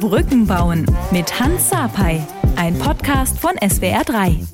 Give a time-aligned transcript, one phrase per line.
[0.00, 4.46] Brücken bauen mit Hans Sapai, ein Podcast von SWR3.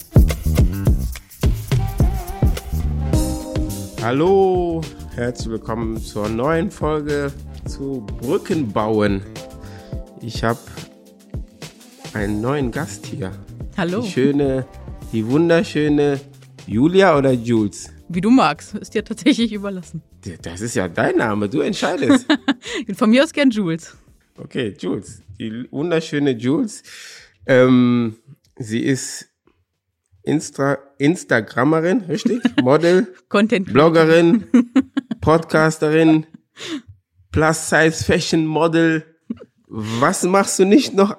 [4.03, 4.83] Hallo,
[5.15, 7.33] herzlich willkommen zur neuen Folge
[7.67, 9.23] zu Brücken bauen.
[10.21, 10.61] Ich habe
[12.13, 13.33] einen neuen Gast hier.
[13.77, 14.03] Hallo.
[14.03, 14.67] Die schöne,
[15.13, 16.21] die wunderschöne
[16.67, 17.91] Julia oder Jules?
[18.09, 20.03] Wie du magst, ist dir tatsächlich überlassen.
[20.43, 22.27] Das ist ja dein Name, du entscheidest.
[22.97, 23.97] Von mir aus gern Jules.
[24.39, 25.23] Okay, Jules.
[25.39, 26.83] Die wunderschöne Jules.
[27.47, 28.17] Ähm,
[28.57, 29.29] sie ist
[30.23, 32.43] Insta Instagrammerin, richtig?
[32.63, 34.47] Model, Content Bloggerin,
[35.21, 36.27] Podcasterin,
[37.31, 39.05] Plus-Size-Fashion Model.
[39.69, 41.17] Was machst du nicht noch?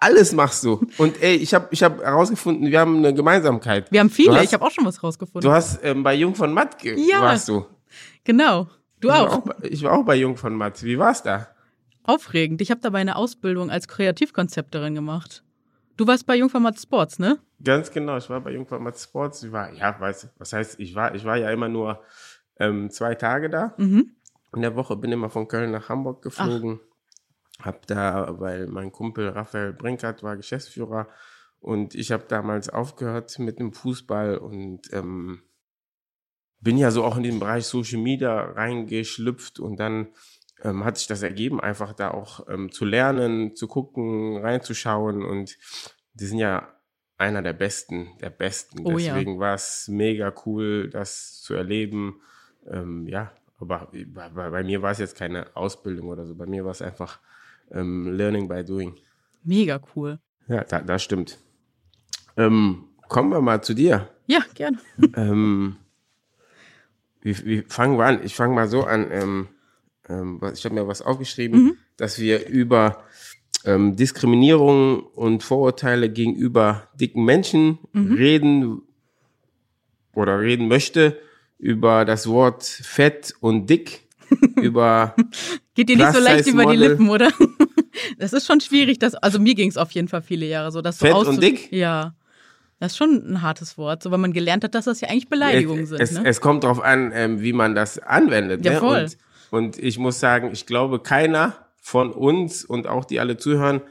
[0.00, 0.84] Alles machst du.
[0.98, 3.90] Und ey, ich habe ich hab herausgefunden, wir haben eine Gemeinsamkeit.
[3.90, 5.48] Wir haben viele, hast, ich habe auch schon was rausgefunden.
[5.48, 7.64] Du hast ähm, bei Jung von Matt ja, warst du.
[8.24, 8.68] Genau.
[9.00, 9.46] Du ich auch.
[9.46, 10.82] Auch ich war auch bei Jung von Matt.
[10.82, 11.48] Wie war's da?
[12.02, 12.60] Aufregend.
[12.60, 15.44] Ich habe dabei eine Ausbildung als Kreativkonzepterin gemacht.
[15.96, 17.38] Du warst bei Jung von Matt Sports, ne?
[17.62, 19.42] Ganz genau, ich war bei Jung von Matt Sports.
[19.42, 22.02] Ich war, ja, weiß, was heißt, ich war, ich war ja immer nur
[22.58, 23.74] ähm, zwei Tage da.
[23.76, 24.16] Mhm.
[24.54, 26.80] In der Woche bin immer von Köln nach Hamburg geflogen.
[27.58, 27.66] Ach.
[27.66, 31.08] Hab da, weil mein Kumpel Raphael Brinkert war Geschäftsführer
[31.58, 35.42] und ich habe damals aufgehört mit dem Fußball und ähm,
[36.60, 40.08] bin ja so auch in den Bereich Social Media reingeschlüpft und dann
[40.62, 45.56] ähm, hat sich das ergeben, einfach da auch ähm, zu lernen, zu gucken, reinzuschauen und
[46.14, 46.68] die sind ja
[47.16, 48.80] einer der Besten, der Besten.
[48.84, 49.40] Oh, Deswegen ja.
[49.40, 52.20] war es mega cool, das zu erleben.
[52.66, 56.34] Ähm, ja, aber bei, bei mir war es jetzt keine Ausbildung oder so.
[56.34, 57.20] Bei mir war es einfach
[57.70, 58.96] ähm, Learning by Doing.
[59.44, 60.18] Mega cool.
[60.48, 61.38] Ja, da, das stimmt.
[62.36, 64.08] Ähm, kommen wir mal zu dir.
[64.26, 64.78] Ja, gerne.
[65.14, 65.76] ähm,
[67.20, 68.24] wie, wie fangen wir an?
[68.24, 69.48] Ich fange mal so an.
[70.10, 71.76] Ähm, ich habe mir was aufgeschrieben, Mhm.
[71.96, 73.04] dass wir über
[73.64, 78.14] ähm, Diskriminierung und Vorurteile gegenüber dicken Menschen Mhm.
[78.14, 78.82] reden
[80.14, 81.18] oder reden möchte,
[81.58, 84.06] über das Wort fett und dick,
[84.56, 85.14] über
[85.74, 86.76] Geht dir nicht so leicht über die.
[86.76, 87.30] Lippen, oder?
[88.18, 90.80] Das ist schon schwierig, das, also mir ging es auf jeden Fall viele Jahre so,
[90.80, 91.70] dass so Fett und auszu- dick?
[91.72, 92.14] Ja.
[92.78, 95.28] Das ist schon ein hartes Wort, so weil man gelernt hat, dass das ja eigentlich
[95.28, 96.00] Beleidigungen es, sind.
[96.00, 96.22] es, ne?
[96.24, 98.64] es kommt darauf an, ähm, wie man das anwendet.
[98.64, 98.78] Ja, ne?
[98.78, 99.02] voll.
[99.04, 99.18] Und,
[99.50, 103.82] und ich muss sagen, ich glaube, keiner von uns und auch die alle zuhören,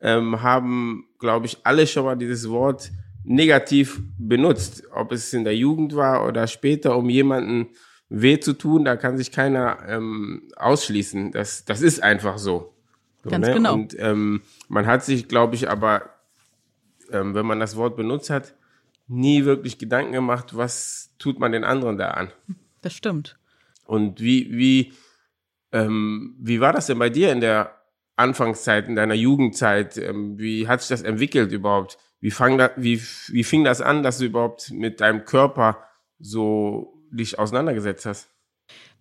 [0.00, 2.90] ähm, haben, glaube ich, alle schon mal dieses Wort
[3.24, 4.84] negativ benutzt.
[4.92, 7.68] Ob es in der Jugend war oder später, um jemanden
[8.08, 11.32] weh zu tun, da kann sich keiner ähm, ausschließen.
[11.32, 12.74] Das, das ist einfach so.
[13.22, 13.74] so Ganz genau.
[13.74, 16.10] Und ähm, man hat sich, glaube ich, aber,
[17.10, 18.54] ähm, wenn man das Wort benutzt hat,
[19.06, 22.30] nie wirklich Gedanken gemacht, was tut man den anderen da an.
[22.82, 23.38] das stimmt.
[23.86, 24.92] Und wie, wie,
[25.74, 27.74] ähm, wie war das denn bei dir in der
[28.16, 29.98] Anfangszeit, in deiner Jugendzeit?
[29.98, 31.98] Ähm, wie hat sich das entwickelt überhaupt?
[32.20, 35.84] Wie, fang da, wie, wie fing das an, dass du überhaupt mit deinem Körper
[36.20, 38.28] so dich auseinandergesetzt hast?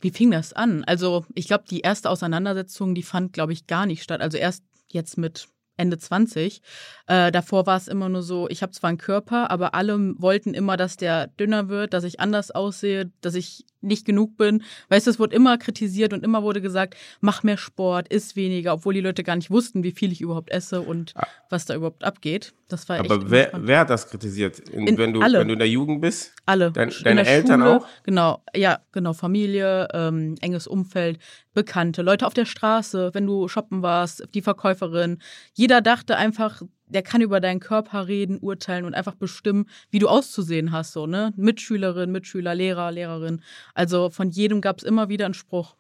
[0.02, 0.84] Wie fing das an?
[0.84, 4.22] Also, ich glaube, die erste Auseinandersetzung, die fand, glaube ich, gar nicht statt.
[4.22, 5.48] Also erst jetzt mit
[5.78, 6.62] Ende 20.
[7.08, 10.56] Äh, davor war es immer nur so, ich habe zwar einen Körper, aber alle wollten
[10.56, 14.64] immer, dass der dünner wird, dass ich anders aussehe, dass ich nicht genug bin.
[14.90, 18.74] Weißt du, es wurde immer kritisiert und immer wurde gesagt, mach mehr Sport, iss weniger,
[18.74, 21.14] obwohl die Leute gar nicht wussten, wie viel ich überhaupt esse und
[21.50, 22.54] was da überhaupt abgeht.
[22.70, 24.58] Das war echt Aber wer, wer hat das kritisiert?
[24.70, 25.40] In, In- wenn, du, alle.
[25.40, 26.34] wenn du in der Jugend bist?
[26.46, 26.72] Alle.
[26.72, 27.88] Dein- In deine Eltern Schule, auch?
[28.04, 29.14] Genau, ja, genau.
[29.14, 31.20] Familie, ähm, enges Umfeld,
[31.54, 35.20] Bekannte, Leute auf der Straße, wenn du shoppen warst, die Verkäuferin.
[35.54, 36.64] Jeder dachte einfach,
[36.94, 41.08] der kann über deinen Körper reden, urteilen und einfach bestimmen, wie du auszusehen hast, so,
[41.08, 41.34] ne?
[41.36, 43.42] Mitschülerin, Mitschüler, Lehrer, Lehrerin.
[43.74, 45.76] Also von jedem gab es immer wieder einen Spruch.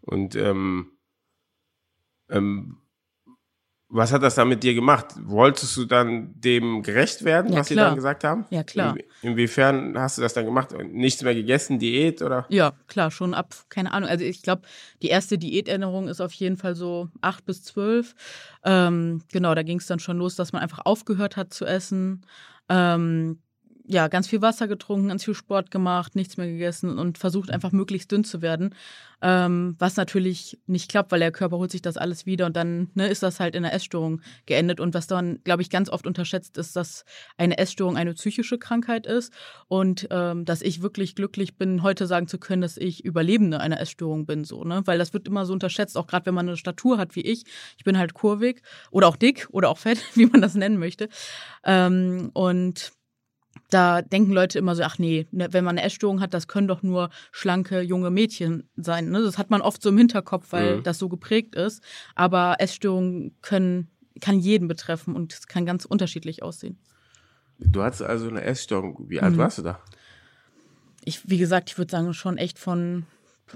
[0.00, 0.92] Und ähm,
[2.28, 2.78] ähm,
[3.92, 5.06] was hat das dann mit dir gemacht?
[5.24, 7.86] Wolltest du dann dem gerecht werden, Ja, was sie klar.
[7.86, 8.46] dann gesagt haben?
[8.50, 8.96] Ja, klar.
[9.22, 10.70] In, inwiefern hast du das dann gemacht?
[10.92, 12.46] Nichts mehr gegessen, Diät oder?
[12.48, 14.08] Ja, klar, schon ab, keine Ahnung.
[14.08, 14.62] Also ich glaube,
[15.02, 18.14] die erste Diäterinnerung ist auf jeden Fall so acht bis zwölf.
[18.64, 22.24] Ähm, genau, da ging es dann schon los, dass man einfach aufgehört hat zu essen.
[22.68, 23.40] Ähm,
[23.86, 27.72] ja, ganz viel Wasser getrunken, ganz viel Sport gemacht, nichts mehr gegessen und versucht einfach
[27.72, 28.74] möglichst dünn zu werden.
[29.22, 32.90] Ähm, was natürlich nicht klappt, weil der Körper holt sich das alles wieder und dann
[32.94, 34.80] ne, ist das halt in einer Essstörung geendet.
[34.80, 37.04] Und was dann, glaube ich, ganz oft unterschätzt ist, dass
[37.36, 39.32] eine Essstörung eine psychische Krankheit ist
[39.68, 43.80] und ähm, dass ich wirklich glücklich bin, heute sagen zu können, dass ich Überlebende einer
[43.80, 44.82] Essstörung bin, so, ne?
[44.86, 47.44] Weil das wird immer so unterschätzt, auch gerade wenn man eine Statur hat wie ich.
[47.76, 51.08] Ich bin halt kurvig oder auch dick oder auch fett, wie man das nennen möchte.
[51.64, 52.92] Ähm, und
[53.70, 56.68] da denken Leute immer so, ach nee, ne, wenn man eine Essstörung hat, das können
[56.68, 59.10] doch nur schlanke junge Mädchen sein.
[59.10, 59.22] Ne?
[59.22, 60.82] Das hat man oft so im Hinterkopf, weil mhm.
[60.82, 61.82] das so geprägt ist.
[62.14, 63.88] Aber Essstörungen können,
[64.20, 66.78] kann jeden betreffen und es kann ganz unterschiedlich aussehen.
[67.58, 69.04] Du hattest also eine Essstörung.
[69.08, 69.38] Wie alt mhm.
[69.38, 69.80] warst du da?
[71.04, 73.06] Ich, wie gesagt, ich würde sagen, schon echt von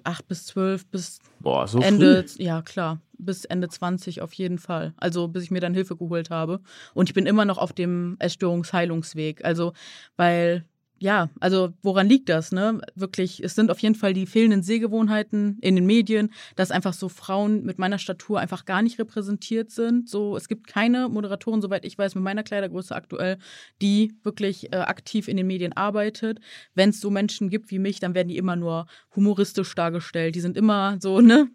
[0.03, 2.43] acht bis zwölf bis Boah, so Ende, früh?
[2.43, 4.95] ja klar, bis Ende 20 auf jeden Fall.
[4.97, 6.61] Also bis ich mir dann Hilfe geholt habe.
[6.95, 9.45] Und ich bin immer noch auf dem Essstörungsheilungsweg.
[9.45, 9.73] Also,
[10.17, 10.65] weil
[11.05, 12.81] ja, also woran liegt das, ne?
[12.95, 17.11] Wirklich, es sind auf jeden Fall die fehlenden Sehgewohnheiten in den Medien, dass einfach so
[17.11, 20.09] Frauen mit meiner Statur einfach gar nicht repräsentiert sind.
[20.09, 23.37] So, es gibt keine Moderatorin, soweit ich weiß, mit meiner Kleidergröße aktuell,
[23.83, 26.41] die wirklich äh, aktiv in den Medien arbeitet.
[26.75, 30.35] Wenn es so Menschen gibt wie mich, dann werden die immer nur humoristisch dargestellt.
[30.35, 31.51] Die sind immer so, ne,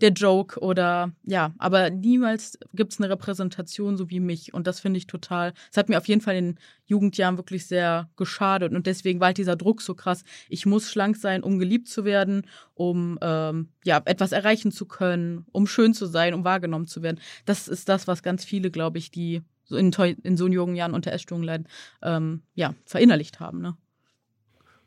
[0.00, 4.54] der Joke oder ja, aber niemals gibt es eine Repräsentation so wie mich.
[4.54, 8.10] Und das finde ich total, es hat mir auf jeden Fall in Jugendjahren wirklich sehr
[8.16, 8.72] geschadet.
[8.72, 10.24] Und deswegen war halt dieser Druck so krass.
[10.48, 15.44] Ich muss schlank sein, um geliebt zu werden, um ähm, ja etwas erreichen zu können,
[15.52, 17.20] um schön zu sein, um wahrgenommen zu werden.
[17.44, 19.92] Das ist das, was ganz viele, glaube ich, die so in,
[20.22, 21.68] in so jungen Jahren unter Essstörungen leiden,
[22.02, 23.60] ähm, ja, verinnerlicht haben.
[23.60, 23.76] Ne?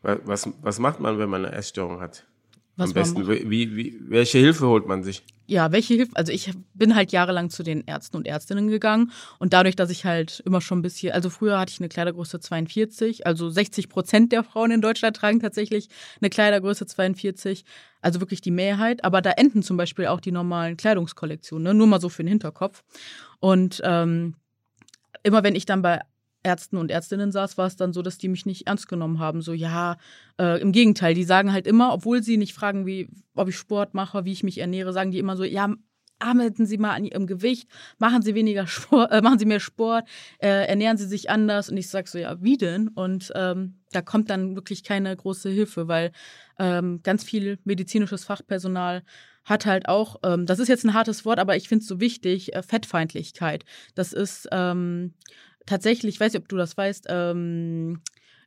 [0.02, 2.26] Was, was macht man, wenn man eine Essstörung hat?
[2.78, 5.24] Was Am besten, wie, wie, welche Hilfe holt man sich?
[5.48, 6.12] Ja, welche Hilfe?
[6.16, 10.06] Also ich bin halt jahrelang zu den Ärzten und Ärztinnen gegangen und dadurch, dass ich
[10.06, 14.32] halt immer schon ein bisschen, also früher hatte ich eine Kleidergröße 42, also 60 Prozent
[14.32, 15.90] der Frauen in Deutschland tragen tatsächlich
[16.22, 17.66] eine Kleidergröße 42,
[18.02, 19.04] also wirklich die Mehrheit.
[19.04, 21.74] Aber da enden zum Beispiel auch die normalen Kleidungskollektionen, ne?
[21.74, 22.84] nur mal so für den Hinterkopf.
[23.40, 24.36] Und ähm,
[25.24, 26.02] immer wenn ich dann bei
[26.48, 29.42] Ärzten und Ärztinnen saß, war es dann so, dass die mich nicht ernst genommen haben.
[29.42, 29.98] So, ja,
[30.40, 33.94] äh, im Gegenteil, die sagen halt immer, obwohl sie nicht fragen, wie, ob ich Sport
[33.94, 35.74] mache, wie ich mich ernähre, sagen die immer so, ja,
[36.20, 40.08] arbeiten Sie mal an Ihrem Gewicht, machen Sie weniger Sport, äh, machen Sie mehr Sport,
[40.40, 41.70] äh, ernähren Sie sich anders.
[41.70, 42.88] Und ich sag so, ja, wie denn?
[42.88, 46.12] Und ähm, da kommt dann wirklich keine große Hilfe, weil
[46.58, 49.04] ähm, ganz viel medizinisches Fachpersonal
[49.44, 52.00] hat halt auch, ähm, das ist jetzt ein hartes Wort, aber ich finde es so
[52.00, 53.64] wichtig, äh, Fettfeindlichkeit.
[53.96, 55.14] Das ist ähm,
[55.68, 58.02] tatsächlich, ich weiß nicht, ob du das weißt, ähm,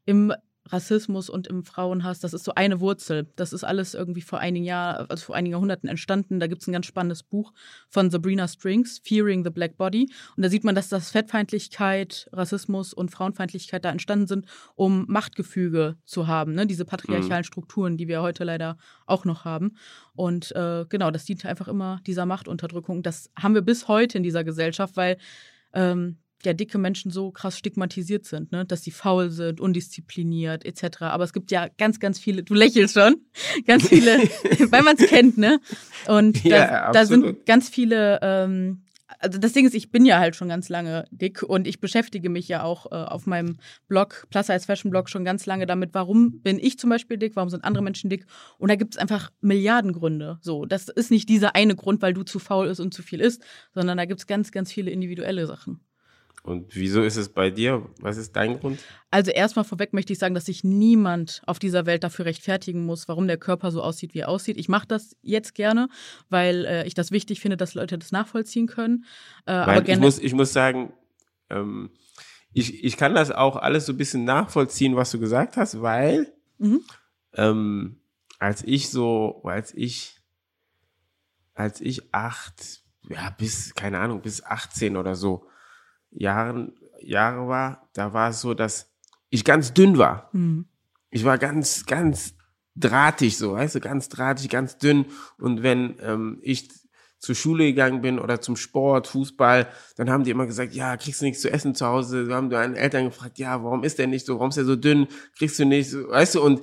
[0.06, 0.32] im
[0.72, 3.28] Rassismus und im Frauenhass, das ist so eine Wurzel.
[3.36, 6.38] Das ist alles irgendwie vor einigen Jahren, also vor einigen Jahrhunderten entstanden.
[6.38, 7.52] Da gibt es ein ganz spannendes Buch
[7.88, 10.08] von Sabrina Strings, Fearing the Black Body.
[10.36, 15.96] Und da sieht man, dass das Fettfeindlichkeit, Rassismus und Frauenfeindlichkeit da entstanden sind, um Machtgefüge
[16.04, 16.54] zu haben.
[16.54, 16.66] Ne?
[16.66, 17.46] Diese patriarchalen mhm.
[17.46, 18.76] Strukturen, die wir heute leider
[19.06, 19.76] auch noch haben.
[20.14, 23.02] Und äh, genau, das dient einfach immer dieser Machtunterdrückung.
[23.02, 25.16] Das haben wir bis heute in dieser Gesellschaft, weil
[25.72, 28.64] ähm, ja dicke Menschen so krass stigmatisiert sind, ne?
[28.64, 31.02] dass sie faul sind, undiszipliniert etc.
[31.02, 33.16] Aber es gibt ja ganz, ganz viele, du lächelst schon,
[33.66, 34.18] ganz viele,
[34.70, 35.60] weil man es kennt, ne?
[36.06, 38.82] Und ja, da, sind ganz viele, ähm,
[39.18, 42.30] also das Ding ist, ich bin ja halt schon ganz lange dick und ich beschäftige
[42.30, 43.58] mich ja auch äh, auf meinem
[43.88, 47.36] Blog, Plus Size Fashion Blog, schon ganz lange damit, warum bin ich zum Beispiel dick,
[47.36, 48.26] warum sind andere Menschen dick?
[48.58, 50.38] Und da gibt es einfach Milliarden Gründe.
[50.40, 53.20] So, das ist nicht dieser eine Grund, weil du zu faul ist und zu viel
[53.20, 53.42] isst,
[53.74, 55.80] sondern da gibt es ganz, ganz viele individuelle Sachen.
[56.42, 57.86] Und wieso ist es bei dir?
[58.00, 58.80] Was ist dein Grund?
[59.10, 63.08] Also erstmal vorweg möchte ich sagen, dass sich niemand auf dieser Welt dafür rechtfertigen muss,
[63.08, 64.56] warum der Körper so aussieht, wie er aussieht.
[64.56, 65.88] Ich mache das jetzt gerne,
[66.30, 69.04] weil äh, ich das wichtig finde, dass Leute das nachvollziehen können.
[69.46, 70.92] Äh, aber ich, muss, ich muss sagen,
[71.50, 71.90] ähm,
[72.52, 76.32] ich, ich kann das auch alles so ein bisschen nachvollziehen, was du gesagt hast, weil
[76.58, 76.80] mhm.
[77.34, 78.00] ähm,
[78.38, 80.16] als ich so, als ich,
[81.54, 85.46] als ich acht, ja, bis, keine Ahnung, bis 18 oder so,
[86.10, 88.90] Jahren, Jahre war, da war es so, dass
[89.30, 90.28] ich ganz dünn war.
[90.32, 90.66] Mhm.
[91.10, 92.34] Ich war ganz, ganz
[92.76, 95.06] drahtig so, weißt du, ganz drahtig, ganz dünn.
[95.38, 96.68] Und wenn ähm, ich
[97.18, 101.20] zur Schule gegangen bin oder zum Sport, Fußball, dann haben die immer gesagt, ja, kriegst
[101.20, 102.28] du nichts zu essen zu Hause.
[102.28, 104.76] Wir haben deine Eltern gefragt, ja, warum ist der nicht so, warum ist der so
[104.76, 106.62] dünn, kriegst du nicht, so, weißt du, und,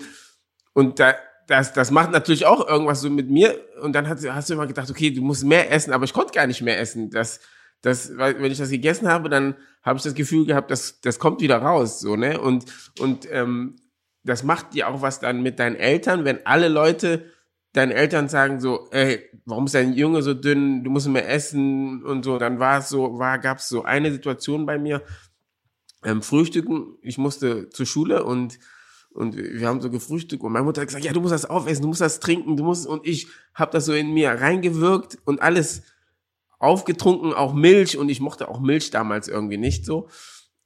[0.74, 1.14] und da,
[1.46, 3.56] das, das macht natürlich auch irgendwas so mit mir.
[3.82, 6.34] Und dann hast, hast du immer gedacht, okay, du musst mehr essen, aber ich konnte
[6.34, 7.12] gar nicht mehr essen.
[7.12, 7.40] Das,
[7.82, 11.20] das, weil, wenn ich das gegessen habe, dann habe ich das Gefühl gehabt, dass das
[11.20, 12.40] kommt wieder raus, so ne?
[12.40, 12.66] Und
[13.00, 13.76] und ähm,
[14.24, 17.26] das macht dir auch was dann mit deinen Eltern, wenn alle Leute
[17.74, 22.04] deinen Eltern sagen so, ey, warum ist dein Junge so dünn, du musst mehr essen
[22.04, 25.04] und so, dann war es so, war gab es so eine Situation bei mir,
[26.04, 28.60] ähm, Frühstücken, ich musste zur Schule und
[29.12, 31.82] und wir haben so gefrühstückt und meine Mutter hat gesagt, ja, du musst das aufessen,
[31.82, 35.42] du musst das trinken, du musst und ich habe das so in mir reingewirkt und
[35.42, 35.82] alles
[36.60, 40.08] aufgetrunken, auch Milch und ich mochte auch Milch damals irgendwie nicht so.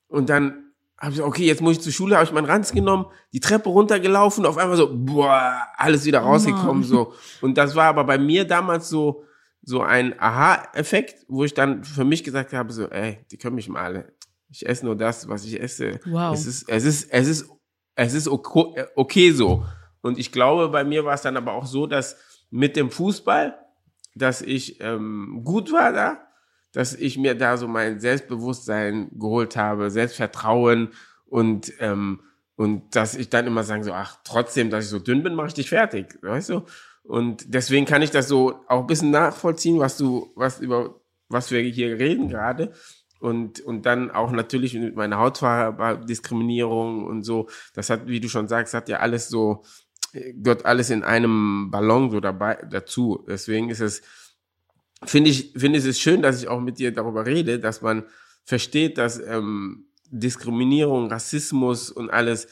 [0.07, 3.05] Und dann habe ich okay, jetzt muss ich zur Schule, habe ich meinen Ranz genommen,
[3.33, 7.13] die Treppe runtergelaufen, auf einmal so, boah, alles wieder rausgekommen, oh so.
[7.41, 9.23] Und das war aber bei mir damals so,
[9.63, 13.67] so ein Aha-Effekt, wo ich dann für mich gesagt habe, so, ey, die können mich
[13.69, 14.13] mal alle,
[14.49, 15.99] Ich esse nur das, was ich esse.
[16.05, 16.33] Wow.
[16.33, 17.49] Es ist, es ist, es ist,
[17.95, 19.65] es ist okay, okay so.
[20.01, 22.17] Und ich glaube, bei mir war es dann aber auch so, dass
[22.49, 23.55] mit dem Fußball,
[24.15, 26.27] dass ich ähm, gut war da,
[26.73, 30.89] dass ich mir da so mein Selbstbewusstsein geholt habe, Selbstvertrauen
[31.25, 32.21] und ähm,
[32.55, 35.47] und dass ich dann immer sagen so, ach, trotzdem, dass ich so dünn bin, mache
[35.47, 36.61] ich dich fertig, weißt du?
[37.01, 41.01] Und deswegen kann ich das so auch ein bisschen nachvollziehen, was du, was über
[41.31, 42.71] was wir hier reden gerade.
[43.19, 47.47] Und, und dann auch natürlich mit meiner Hautfarbe-Diskriminierung und so.
[47.73, 49.63] Das hat, wie du schon sagst, hat ja alles so,
[50.11, 53.25] gehört alles in einem Ballon so dabei, dazu.
[53.27, 54.01] Deswegen ist es,
[55.03, 58.03] finde ich, finde es schön, dass ich auch mit dir darüber rede, dass man
[58.43, 62.47] versteht, dass ähm, Diskriminierung, Rassismus und alles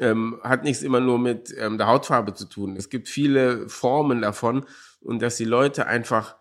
[0.00, 2.76] ähm, hat nichts immer nur mit ähm, der Hautfarbe zu tun.
[2.76, 4.66] Es gibt viele Formen davon
[5.00, 6.36] und dass die Leute einfach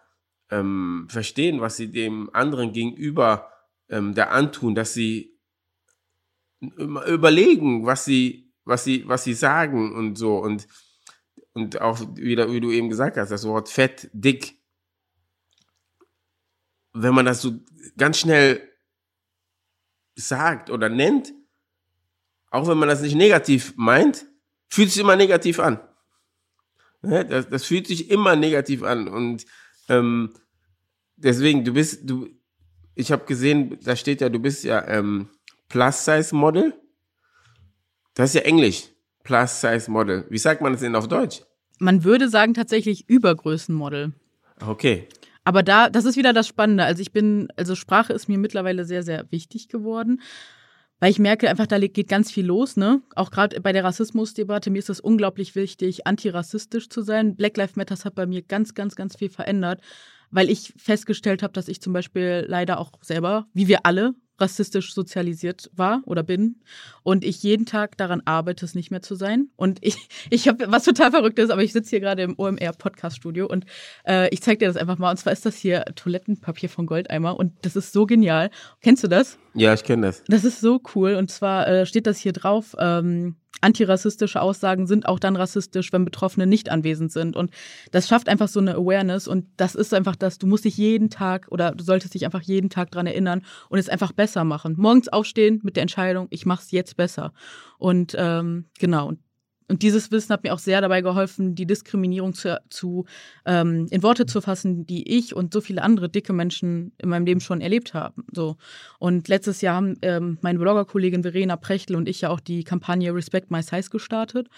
[0.49, 3.51] ähm, verstehen, was sie dem anderen gegenüber
[3.89, 5.39] ähm, da antun, dass sie
[6.59, 10.67] überlegen, was sie, was sie, was sie sagen und so und
[11.53, 14.57] und auch wieder, wie du eben gesagt hast, das Wort fett, dick.
[16.93, 17.59] Wenn man das so
[17.95, 18.67] ganz schnell
[20.15, 21.33] sagt oder nennt,
[22.49, 24.25] auch wenn man das nicht negativ meint,
[24.67, 25.79] fühlt sich immer negativ an.
[27.01, 29.07] Das, das fühlt sich immer negativ an.
[29.07, 29.45] Und
[29.89, 30.33] ähm,
[31.15, 32.29] deswegen, du bist, du,
[32.95, 35.29] ich habe gesehen, da steht ja, du bist ja ähm,
[35.69, 36.79] Plus-Size-Model.
[38.13, 38.89] Das ist ja Englisch.
[39.23, 40.25] Plus-Size-Model.
[40.29, 41.41] Wie sagt man das denn auf Deutsch?
[41.79, 44.13] Man würde sagen tatsächlich Übergrößenmodel.
[44.65, 45.07] Okay.
[45.43, 46.83] Aber da, das ist wieder das Spannende.
[46.83, 50.21] Also ich bin, also Sprache ist mir mittlerweile sehr, sehr wichtig geworden.
[50.99, 53.01] Weil ich merke einfach, da geht ganz viel los, ne?
[53.15, 57.35] Auch gerade bei der Rassismusdebatte, mir ist es unglaublich wichtig, antirassistisch zu sein.
[57.35, 59.81] Black Lives Matter hat bei mir ganz, ganz, ganz viel verändert,
[60.31, 64.93] weil ich festgestellt habe, dass ich zum Beispiel leider auch selber, wie wir alle, rassistisch
[64.93, 66.61] sozialisiert war oder bin
[67.03, 69.49] und ich jeden Tag daran arbeite, es nicht mehr zu sein.
[69.55, 69.95] Und ich,
[70.29, 73.65] ich habe was total verrücktes, aber ich sitze hier gerade im OMR Podcast Studio und
[74.07, 75.11] äh, ich zeige dir das einfach mal.
[75.11, 78.49] Und zwar ist das hier Toilettenpapier von Goldeimer und das ist so genial.
[78.81, 79.37] Kennst du das?
[79.53, 80.23] Ja, ich kenne das.
[80.27, 82.75] Das ist so cool und zwar äh, steht das hier drauf.
[82.79, 87.35] Ähm, antirassistische Aussagen sind auch dann rassistisch, wenn Betroffene nicht anwesend sind.
[87.35, 87.51] Und
[87.91, 89.27] das schafft einfach so eine Awareness.
[89.27, 92.41] Und das ist einfach das, du musst dich jeden Tag oder du solltest dich einfach
[92.41, 94.75] jeden Tag dran erinnern und es einfach besser machen.
[94.77, 97.33] Morgens aufstehen mit der Entscheidung, ich mache es jetzt besser.
[97.77, 99.13] Und ähm, genau,
[99.71, 103.05] dieses Wissen hat mir auch sehr dabei geholfen, die Diskriminierung zu, zu
[103.45, 107.25] ähm, in Worte zu fassen, die ich und so viele andere dicke Menschen in meinem
[107.25, 108.25] Leben schon erlebt haben.
[108.31, 108.57] So.
[108.99, 113.13] Und letztes Jahr haben ähm, meine Bloggerkollegin Verena Prechtel und ich ja auch die Kampagne
[113.13, 114.49] Respect My Size gestartet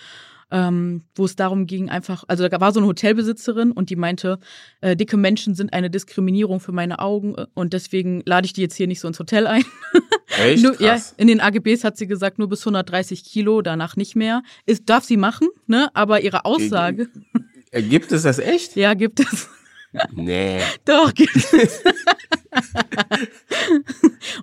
[0.55, 4.39] ähm, wo es darum ging, einfach, also da war so eine Hotelbesitzerin und die meinte,
[4.79, 8.61] äh, dicke Menschen sind eine Diskriminierung für meine Augen äh, und deswegen lade ich die
[8.61, 9.65] jetzt hier nicht so ins Hotel ein.
[10.41, 10.63] Echt?
[10.63, 14.43] nur, ja, in den AGBs hat sie gesagt, nur bis 130 Kilo, danach nicht mehr.
[14.65, 15.89] Ist, darf sie machen, ne?
[15.93, 17.09] Aber ihre Aussage.
[17.73, 18.75] Gibt es das echt?
[18.77, 19.49] ja, gibt es.
[20.13, 20.59] Nee.
[20.85, 21.81] Doch, gibt es.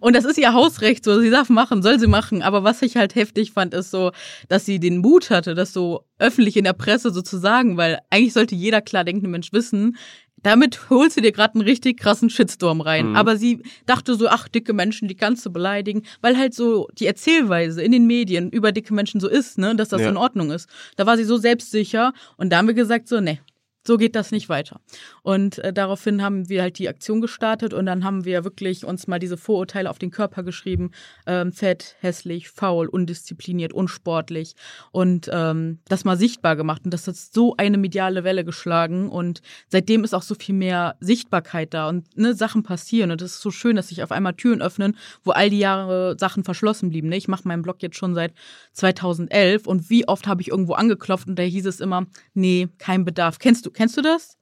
[0.00, 2.42] und das ist ihr Hausrecht, so sie darf machen, soll sie machen.
[2.42, 4.12] Aber was ich halt heftig fand, ist so,
[4.48, 7.98] dass sie den Mut hatte, das so öffentlich in der Presse so zu sagen, weil
[8.10, 9.96] eigentlich sollte jeder klar denkende Mensch wissen,
[10.44, 13.10] damit holst du dir gerade einen richtig krassen Shitstorm rein.
[13.10, 13.16] Mhm.
[13.16, 17.06] Aber sie dachte so, ach, dicke Menschen, die kannst du beleidigen, weil halt so die
[17.06, 20.08] Erzählweise in den Medien über dicke Menschen so ist, ne, dass das Ja.
[20.08, 20.68] in Ordnung ist.
[20.96, 23.38] Da war sie so selbstsicher und da haben wir gesagt so, ne,
[23.84, 24.80] so geht das nicht weiter.
[25.22, 29.06] Und äh, daraufhin haben wir halt die Aktion gestartet und dann haben wir wirklich uns
[29.06, 30.92] mal diese Vorurteile auf den Körper geschrieben.
[31.26, 34.54] Ähm, fett, hässlich, faul, undiszipliniert, unsportlich
[34.92, 36.82] und ähm, das mal sichtbar gemacht.
[36.84, 40.96] Und das hat so eine mediale Welle geschlagen und seitdem ist auch so viel mehr
[41.00, 43.10] Sichtbarkeit da und ne, Sachen passieren.
[43.10, 46.16] Und es ist so schön, dass sich auf einmal Türen öffnen, wo all die Jahre
[46.18, 47.08] Sachen verschlossen blieben.
[47.08, 47.16] Ne?
[47.16, 48.32] Ich mache meinen Blog jetzt schon seit
[48.72, 53.04] 2011 und wie oft habe ich irgendwo angeklopft und da hieß es immer, nee, kein
[53.04, 53.38] Bedarf.
[53.38, 54.38] Kennst du, kennst du das?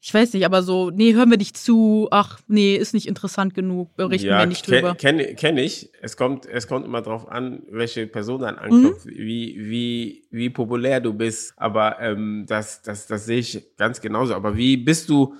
[0.00, 3.54] Ich weiß nicht, aber so, nee, hören wir nicht zu, ach, nee, ist nicht interessant
[3.54, 4.94] genug, berichten wir nicht drüber.
[4.94, 5.90] Kenne kenn ich.
[6.00, 9.10] Es kommt, es kommt immer drauf an, welche Person dann anklopft, Mhm.
[9.16, 11.54] wie, wie, wie populär du bist.
[11.56, 14.34] Aber ähm, das, das, das sehe ich ganz genauso.
[14.34, 15.34] Aber wie bist du,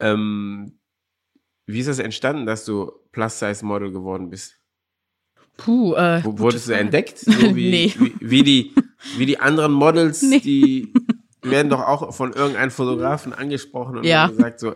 [0.00, 0.78] ähm,
[1.66, 4.56] wie ist das entstanden, dass du Plus-Size-Model geworden bist?
[5.58, 7.18] Puh, äh, wurdest du entdeckt?
[7.20, 7.94] So wie, Nee.
[7.98, 8.74] wie, wie, die,
[9.18, 10.40] wie die anderen Models, Nee.
[10.40, 10.92] die
[11.42, 14.28] werden doch auch von irgendeinem Fotografen angesprochen und Ja.
[14.28, 14.74] gesagt so,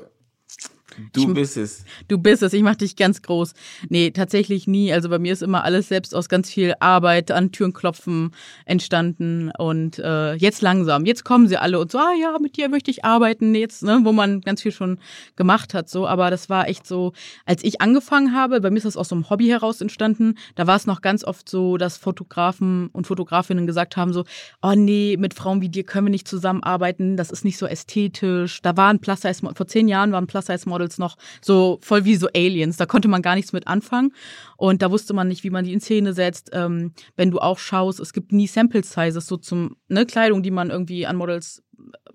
[1.12, 1.84] Du ich, bist es.
[2.08, 3.54] Du bist es, ich mach dich ganz groß.
[3.88, 4.92] Nee, tatsächlich nie.
[4.92, 8.32] Also bei mir ist immer alles selbst aus ganz viel Arbeit an Türen klopfen
[8.64, 9.50] entstanden.
[9.58, 12.90] Und äh, jetzt langsam, jetzt kommen sie alle und so, ah ja, mit dir möchte
[12.90, 14.98] ich arbeiten jetzt, ne, wo man ganz viel schon
[15.36, 15.88] gemacht hat.
[15.88, 16.06] so.
[16.06, 17.12] Aber das war echt so,
[17.44, 20.66] als ich angefangen habe, bei mir ist das aus so einem Hobby heraus entstanden, da
[20.66, 24.24] war es noch ganz oft so, dass Fotografen und Fotografinnen gesagt haben so,
[24.62, 28.62] oh nee, mit Frauen wie dir können wir nicht zusammenarbeiten, das ist nicht so ästhetisch.
[28.62, 30.26] Da waren Plus-Size, vor zehn Jahren waren
[30.86, 34.12] Plus-Size-Models noch so voll wie so Aliens, da konnte man gar nichts mit anfangen
[34.56, 36.50] und da wusste man nicht, wie man die in Szene setzt.
[36.52, 40.70] Ähm, wenn du auch schaust, es gibt nie Sample-Sizes so zum, ne, Kleidung, die man
[40.70, 41.62] irgendwie an Models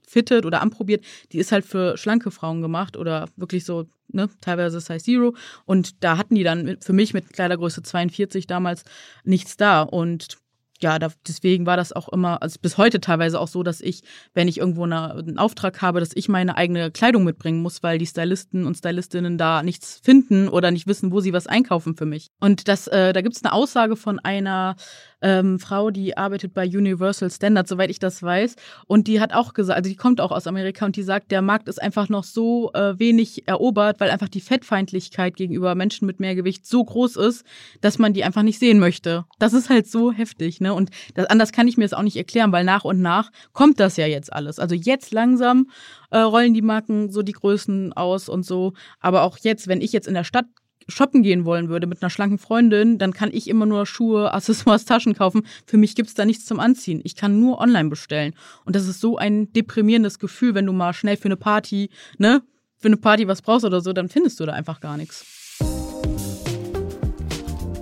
[0.08, 4.80] fittet oder anprobiert, die ist halt für schlanke Frauen gemacht oder wirklich so, ne, teilweise
[4.80, 5.36] Size Zero.
[5.66, 8.84] Und da hatten die dann für mich mit Kleidergröße 42 damals
[9.24, 9.84] nichts da.
[9.84, 10.40] Und
[10.82, 14.02] ja, da, deswegen war das auch immer, also bis heute teilweise auch so, dass ich,
[14.34, 17.98] wenn ich irgendwo eine, einen Auftrag habe, dass ich meine eigene Kleidung mitbringen muss, weil
[17.98, 22.06] die Stylisten und Stylistinnen da nichts finden oder nicht wissen, wo sie was einkaufen für
[22.06, 22.30] mich.
[22.40, 24.76] Und das, äh, da gibt's eine Aussage von einer
[25.22, 28.56] ähm, Frau, die arbeitet bei Universal Standard, soweit ich das weiß.
[28.88, 31.42] Und die hat auch gesagt, also die kommt auch aus Amerika und die sagt, der
[31.42, 36.20] Markt ist einfach noch so äh, wenig erobert, weil einfach die Fettfeindlichkeit gegenüber Menschen mit
[36.20, 37.46] mehr Gewicht so groß ist,
[37.82, 39.26] dass man die einfach nicht sehen möchte.
[39.40, 40.74] Das ist halt so heftig, ne?
[40.74, 43.80] Und das, anders kann ich mir das auch nicht erklären, weil nach und nach kommt
[43.80, 44.60] das ja jetzt alles.
[44.60, 45.70] Also jetzt langsam
[46.10, 48.74] äh, rollen die Marken so die Größen aus und so.
[49.00, 50.46] Aber auch jetzt, wenn ich jetzt in der Stadt
[50.88, 54.86] shoppen gehen wollen würde mit einer schlanken Freundin, dann kann ich immer nur Schuhe, Accessoires,
[54.86, 55.44] Taschen kaufen.
[55.66, 57.02] Für mich gibt's da nichts zum Anziehen.
[57.04, 58.34] Ich kann nur online bestellen.
[58.66, 62.42] Und das ist so ein deprimierendes Gefühl, wenn du mal schnell für eine Party, ne,
[62.78, 65.26] für eine Party was brauchst oder so, dann findest du da einfach gar nichts.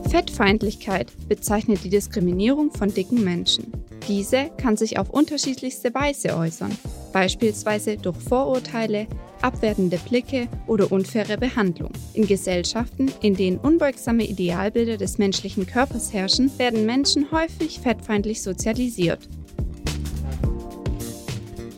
[0.10, 3.72] Fettfeindlichkeit bezeichnet die Diskriminierung von dicken Menschen.
[4.10, 6.76] Diese kann sich auf unterschiedlichste Weise äußern,
[7.14, 9.06] beispielsweise durch Vorurteile,
[9.44, 11.92] abwertende Blicke oder unfaire Behandlung.
[12.16, 19.30] In Gesellschaften, in denen unbeugsame Idealbilder des menschlichen Körpers herrschen, werden Menschen häufig fettfeindlich sozialisiert.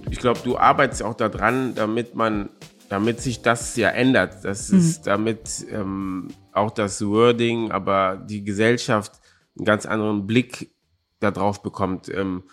[0.09, 2.47] Ich glaube, du arbeitest auch daran, damit man,
[2.87, 4.45] damit sich das ja ändert.
[4.45, 4.79] Das mhm.
[4.79, 9.19] ist damit ähm, auch das Wording, aber die Gesellschaft
[9.57, 10.71] einen ganz anderen Blick
[11.21, 12.09] darauf bekommt.
[12.09, 12.43] Ähm,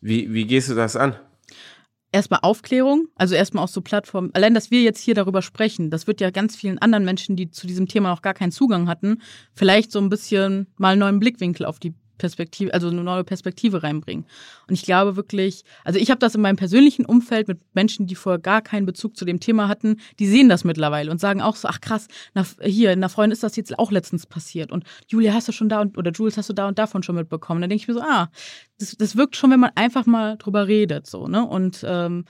[0.00, 1.16] wie, wie gehst du das an?
[2.10, 4.30] Erstmal Aufklärung, also erstmal auch so Plattformen.
[4.32, 7.50] Allein, dass wir jetzt hier darüber sprechen, das wird ja ganz vielen anderen Menschen, die
[7.50, 9.20] zu diesem Thema noch gar keinen Zugang hatten,
[9.52, 13.82] vielleicht so ein bisschen mal einen neuen Blickwinkel auf die Perspektive, also eine neue Perspektive
[13.82, 14.26] reinbringen.
[14.68, 18.14] Und ich glaube wirklich, also ich habe das in meinem persönlichen Umfeld mit Menschen, die
[18.14, 21.56] vorher gar keinen Bezug zu dem Thema hatten, die sehen das mittlerweile und sagen auch
[21.56, 24.70] so, ach krass, na, hier, einer Freundin ist das jetzt auch letztens passiert.
[24.72, 27.14] Und Julia, hast du schon da und, oder Jules, hast du da und davon schon
[27.14, 27.60] mitbekommen?
[27.60, 28.28] Dann denke ich mir so, ah,
[28.78, 31.44] das, das wirkt schon, wenn man einfach mal drüber redet, so, ne?
[31.46, 32.24] Und ähm,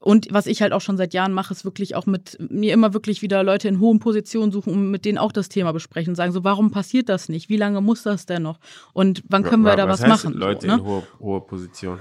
[0.00, 2.94] und was ich halt auch schon seit Jahren mache, ist wirklich auch mit mir immer
[2.94, 6.16] wirklich wieder Leute in hohen Positionen suchen und mit denen auch das Thema besprechen und
[6.16, 7.50] sagen so, warum passiert das nicht?
[7.50, 8.58] Wie lange muss das denn noch?
[8.94, 10.32] Und wann können wir was da was machen?
[10.34, 10.74] Leute so, ne?
[10.74, 11.98] in hoher hohe Position.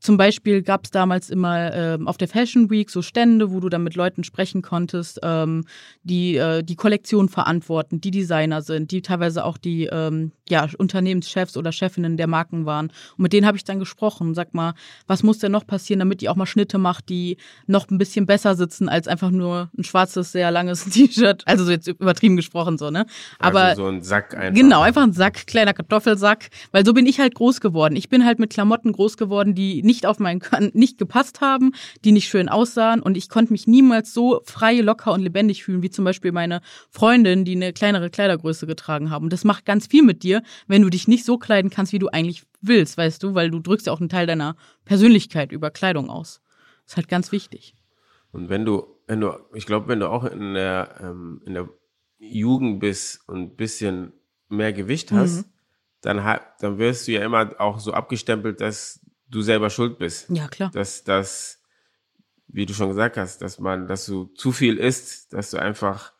[0.00, 3.68] Zum Beispiel gab es damals immer ähm, auf der Fashion Week so Stände, wo du
[3.68, 5.64] dann mit Leuten sprechen konntest, ähm,
[6.02, 11.56] die äh, die Kollektion verantworten, die Designer sind, die teilweise auch die ähm, ja, Unternehmenschefs
[11.56, 12.86] oder Chefinnen der Marken waren.
[13.16, 14.34] Und mit denen habe ich dann gesprochen.
[14.34, 14.74] Sag mal,
[15.06, 17.36] was muss denn noch passieren, damit die auch mal Schnitte macht, die
[17.66, 21.42] noch ein bisschen besser sitzen als einfach nur ein schwarzes, sehr langes T-Shirt.
[21.46, 23.06] Also so jetzt übertrieben gesprochen so, ne?
[23.38, 24.54] Aber also so ein Sack einfach.
[24.60, 26.48] Genau, einfach ein Sack, kleiner Kartoffelsack.
[26.72, 27.96] Weil so bin ich halt groß geworden.
[27.96, 30.40] Ich bin halt mit Klamotten groß geworden, die nicht auf meinen
[30.72, 31.72] nicht gepasst haben,
[32.04, 35.82] die nicht schön aussahen und ich konnte mich niemals so frei, locker und lebendig fühlen
[35.82, 39.24] wie zum Beispiel meine Freundin, die eine kleinere Kleidergröße getragen haben.
[39.24, 41.98] Und das macht ganz viel mit dir, wenn du dich nicht so kleiden kannst, wie
[41.98, 45.72] du eigentlich willst, weißt du, weil du drückst ja auch einen Teil deiner Persönlichkeit über
[45.72, 46.40] Kleidung aus.
[46.84, 47.74] Das ist halt ganz wichtig.
[48.30, 51.68] Und wenn du, wenn du, ich glaube, wenn du auch in der, ähm, in der
[52.18, 54.12] Jugend bist und ein bisschen
[54.48, 55.50] mehr Gewicht hast, mhm.
[56.02, 59.00] dann, dann wirst du ja immer auch so abgestempelt, dass
[59.30, 60.28] du selber schuld bist.
[60.30, 60.70] Ja, klar.
[60.72, 61.62] Dass das,
[62.48, 66.12] wie du schon gesagt hast, dass man, dass du zu viel isst, dass du einfach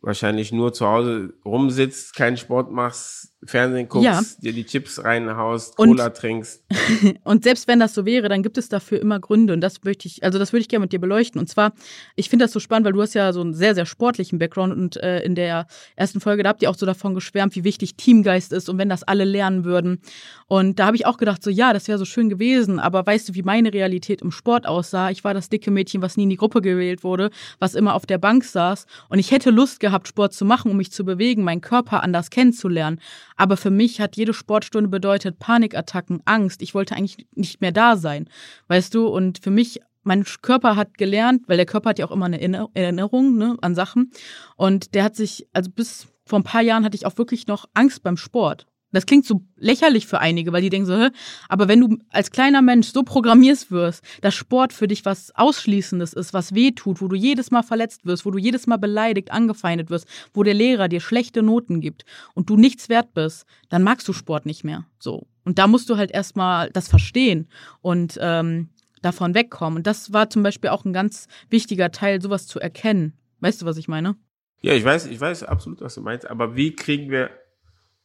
[0.00, 4.20] wahrscheinlich nur zu Hause rumsitzt, keinen Sport machst, Fernsehen guckst, ja.
[4.40, 6.62] dir die Chips reinhaust, Cola und, trinkst.
[7.24, 9.52] und selbst wenn das so wäre, dann gibt es dafür immer Gründe.
[9.52, 11.40] Und das möchte ich, also das würde ich gerne mit dir beleuchten.
[11.40, 11.72] Und zwar,
[12.14, 14.72] ich finde das so spannend, weil du hast ja so einen sehr, sehr sportlichen Background
[14.72, 17.96] und äh, in der ersten Folge, da habt ihr auch so davon geschwärmt, wie wichtig
[17.96, 20.00] Teamgeist ist und wenn das alle lernen würden.
[20.46, 23.28] Und da habe ich auch gedacht, so ja, das wäre so schön gewesen, aber weißt
[23.28, 25.10] du, wie meine Realität im Sport aussah?
[25.10, 28.06] Ich war das dicke Mädchen, was nie in die Gruppe gewählt wurde, was immer auf
[28.06, 28.86] der Bank saß.
[29.08, 32.30] Und ich hätte Lust gehabt, Sport zu machen, um mich zu bewegen, meinen Körper anders
[32.30, 33.00] kennenzulernen.
[33.36, 36.62] Aber für mich hat jede Sportstunde bedeutet Panikattacken, Angst.
[36.62, 38.28] Ich wollte eigentlich nicht mehr da sein,
[38.68, 39.06] weißt du?
[39.06, 42.68] Und für mich mein Körper hat gelernt, weil der Körper hat ja auch immer eine
[42.74, 44.10] Erinnerung ne, an Sachen.
[44.56, 47.66] Und der hat sich, also bis vor ein paar Jahren hatte ich auch wirklich noch
[47.74, 48.66] Angst beim Sport.
[48.92, 51.08] Das klingt so lächerlich für einige, weil die denken so, Hä?
[51.48, 56.12] aber wenn du als kleiner Mensch so programmierst wirst, dass Sport für dich was Ausschließendes
[56.12, 59.32] ist, was weh tut, wo du jedes Mal verletzt wirst, wo du jedes Mal beleidigt,
[59.32, 63.82] angefeindet wirst, wo der Lehrer dir schlechte Noten gibt und du nichts wert bist, dann
[63.82, 64.84] magst du Sport nicht mehr.
[64.98, 65.26] So.
[65.44, 67.48] Und da musst du halt erstmal das verstehen
[67.80, 68.68] und ähm,
[69.00, 69.78] davon wegkommen.
[69.78, 73.14] Und das war zum Beispiel auch ein ganz wichtiger Teil, sowas zu erkennen.
[73.40, 74.16] Weißt du, was ich meine?
[74.60, 77.30] Ja, ich weiß, ich weiß absolut, was du meinst, aber wie kriegen wir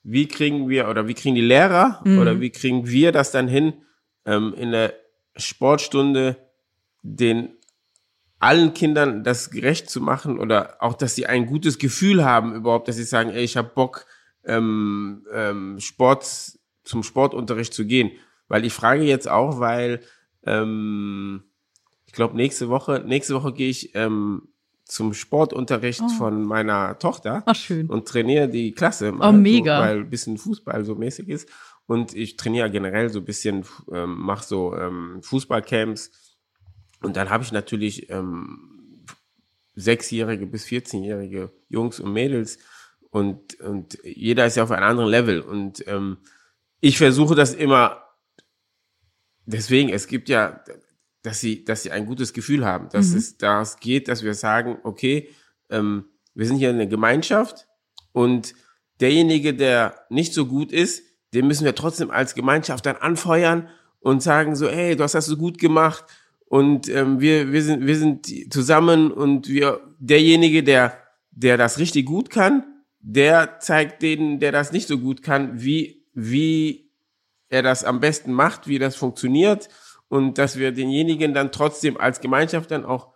[0.03, 2.19] wie kriegen wir oder wie kriegen die Lehrer mhm.
[2.19, 3.73] oder wie kriegen wir das dann hin,
[4.25, 4.93] ähm, in der
[5.35, 6.37] Sportstunde
[7.01, 7.57] den
[8.39, 12.87] allen Kindern das gerecht zu machen oder auch, dass sie ein gutes Gefühl haben überhaupt,
[12.87, 14.05] dass sie sagen, ey, ich habe Bock,
[14.45, 18.11] ähm, ähm, Sport zum Sportunterricht zu gehen.
[18.47, 20.01] Weil ich frage jetzt auch, weil
[20.43, 21.43] ähm,
[22.05, 24.49] ich glaube nächste Woche, nächste Woche gehe ich ähm,
[24.87, 26.09] zum Sportunterricht oh.
[26.09, 27.87] von meiner Tochter Ach, schön.
[27.87, 29.77] und trainiere die Klasse, oh, mega.
[29.77, 31.49] So, weil ein bisschen Fußball so mäßig ist.
[31.87, 36.11] Und ich trainiere generell so ein bisschen, ähm, mache so ähm, Fußballcamps.
[37.01, 39.05] Und dann habe ich natürlich ähm,
[39.75, 42.59] sechsjährige bis 14-jährige Jungs und Mädels.
[43.09, 45.41] Und, und jeder ist ja auf einem anderen Level.
[45.41, 46.17] Und ähm,
[46.81, 48.03] ich versuche das immer,
[49.45, 50.63] deswegen, es gibt ja,
[51.23, 53.17] dass sie, dass sie ein gutes Gefühl haben, dass mhm.
[53.17, 55.29] es das geht, dass wir sagen, okay,
[55.69, 57.67] ähm, wir sind hier eine Gemeinschaft
[58.11, 58.53] und
[58.99, 61.03] derjenige, der nicht so gut ist,
[61.33, 63.67] den müssen wir trotzdem als Gemeinschaft dann anfeuern
[63.99, 66.05] und sagen so, hey, du hast das so gut gemacht
[66.45, 70.97] und ähm, wir, wir, sind, wir sind zusammen und wir, derjenige, der,
[71.31, 72.63] der das richtig gut kann,
[72.99, 76.91] der zeigt denen, der das nicht so gut kann, wie, wie
[77.49, 79.69] er das am besten macht, wie das funktioniert
[80.09, 83.13] und dass wir denjenigen dann trotzdem als Gemeinschaft dann auch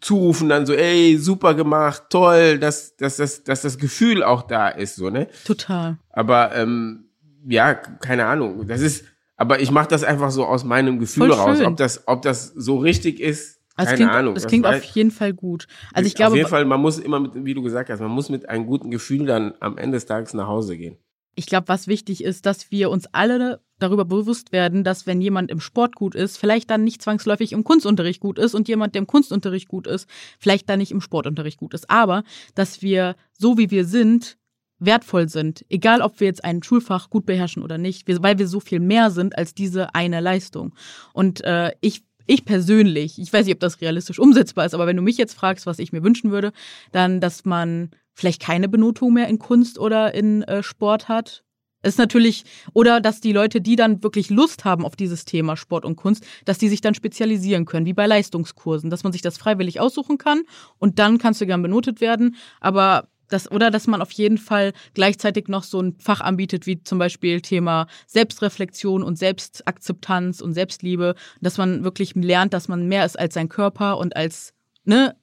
[0.00, 4.68] zurufen, dann so, ey, super gemacht, toll, dass, dass, dass, dass das Gefühl auch da
[4.68, 5.28] ist, so, ne?
[5.44, 5.98] Total.
[6.10, 7.08] Aber ähm,
[7.46, 8.66] ja, keine Ahnung.
[8.66, 9.04] Das ist,
[9.36, 11.60] aber ich mache das einfach so aus meinem Gefühl raus.
[11.60, 14.34] Ob das, ob das so richtig ist, also keine klingt, Ahnung.
[14.34, 15.66] Das, das klingt auf jeden Fall gut.
[15.92, 16.32] Also ich glaube.
[16.32, 18.66] Auf jeden Fall, man muss immer mit, wie du gesagt hast, man muss mit einem
[18.66, 20.98] guten Gefühl dann am Ende des Tages nach Hause gehen
[21.34, 25.50] ich glaube, was wichtig ist, dass wir uns alle darüber bewusst werden, dass wenn jemand
[25.50, 29.00] im Sport gut ist, vielleicht dann nicht zwangsläufig im Kunstunterricht gut ist und jemand, der
[29.00, 31.90] im Kunstunterricht gut ist, vielleicht dann nicht im Sportunterricht gut ist.
[31.90, 34.38] Aber dass wir, so wie wir sind,
[34.78, 38.60] wertvoll sind, egal ob wir jetzt ein Schulfach gut beherrschen oder nicht, weil wir so
[38.60, 40.74] viel mehr sind als diese eine Leistung.
[41.12, 44.96] Und äh, ich ich persönlich, ich weiß nicht, ob das realistisch umsetzbar ist, aber wenn
[44.96, 46.52] du mich jetzt fragst, was ich mir wünschen würde,
[46.90, 51.44] dann, dass man vielleicht keine Benotung mehr in Kunst oder in äh, Sport hat.
[51.82, 55.84] Ist natürlich, oder dass die Leute, die dann wirklich Lust haben auf dieses Thema Sport
[55.84, 59.36] und Kunst, dass die sich dann spezialisieren können, wie bei Leistungskursen, dass man sich das
[59.36, 60.44] freiwillig aussuchen kann
[60.78, 62.36] und dann kannst du gern benotet werden.
[62.60, 66.82] Aber das, oder dass man auf jeden Fall gleichzeitig noch so ein Fach anbietet, wie
[66.82, 73.04] zum Beispiel Thema Selbstreflexion und Selbstakzeptanz und Selbstliebe, dass man wirklich lernt, dass man mehr
[73.04, 75.16] ist als sein Körper und als ne,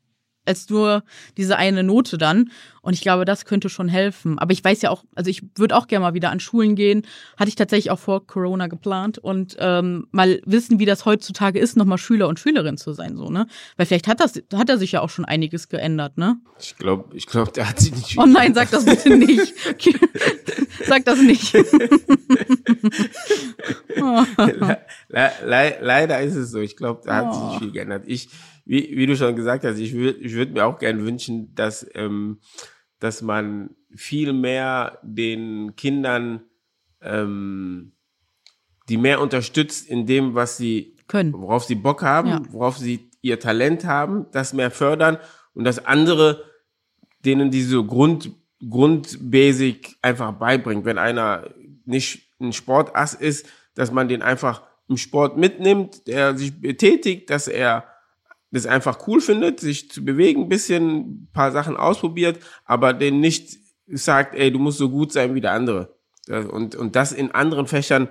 [0.45, 1.03] als nur
[1.37, 2.51] diese eine Note dann.
[2.81, 4.39] Und ich glaube, das könnte schon helfen.
[4.39, 7.03] Aber ich weiß ja auch, also ich würde auch gerne mal wieder an Schulen gehen.
[7.37, 11.77] Hatte ich tatsächlich auch vor Corona geplant und ähm, mal wissen, wie das heutzutage ist,
[11.77, 13.45] nochmal Schüler und Schülerin zu sein, so, ne?
[13.77, 16.37] Weil vielleicht hat das, hat er sich ja auch schon einiges geändert, ne?
[16.59, 18.17] Ich glaube, ich glaube, der hat sich nicht.
[18.17, 19.53] Oh nein, sag das bitte nicht.
[20.85, 21.53] sag das nicht.
[21.53, 21.63] le
[25.45, 26.59] le leider ist es so.
[26.59, 27.59] Ich glaube, da hat sich nicht oh.
[27.59, 28.03] viel geändert.
[28.07, 28.29] Ich,
[28.71, 31.85] wie, wie du schon gesagt hast, ich würde ich würd mir auch gerne wünschen, dass,
[31.93, 32.39] ähm,
[32.99, 36.43] dass man viel mehr den Kindern
[37.01, 37.91] ähm,
[38.87, 42.41] die mehr unterstützt in dem, was sie können, worauf sie Bock haben, ja.
[42.49, 45.17] worauf sie ihr Talent haben, das mehr fördern
[45.53, 46.45] und das andere
[47.25, 48.31] denen diese Grund
[48.69, 50.85] Grundbasic einfach beibringt.
[50.85, 51.49] Wenn einer
[51.83, 57.49] nicht ein Sportass ist, dass man den einfach im Sport mitnimmt, der sich betätigt, dass
[57.49, 57.90] er
[58.51, 63.19] das einfach cool findet, sich zu bewegen, ein bisschen, ein paar Sachen ausprobiert, aber den
[63.19, 65.95] nicht sagt, ey, du musst so gut sein wie der andere.
[66.27, 68.09] Und, und das in anderen Fächern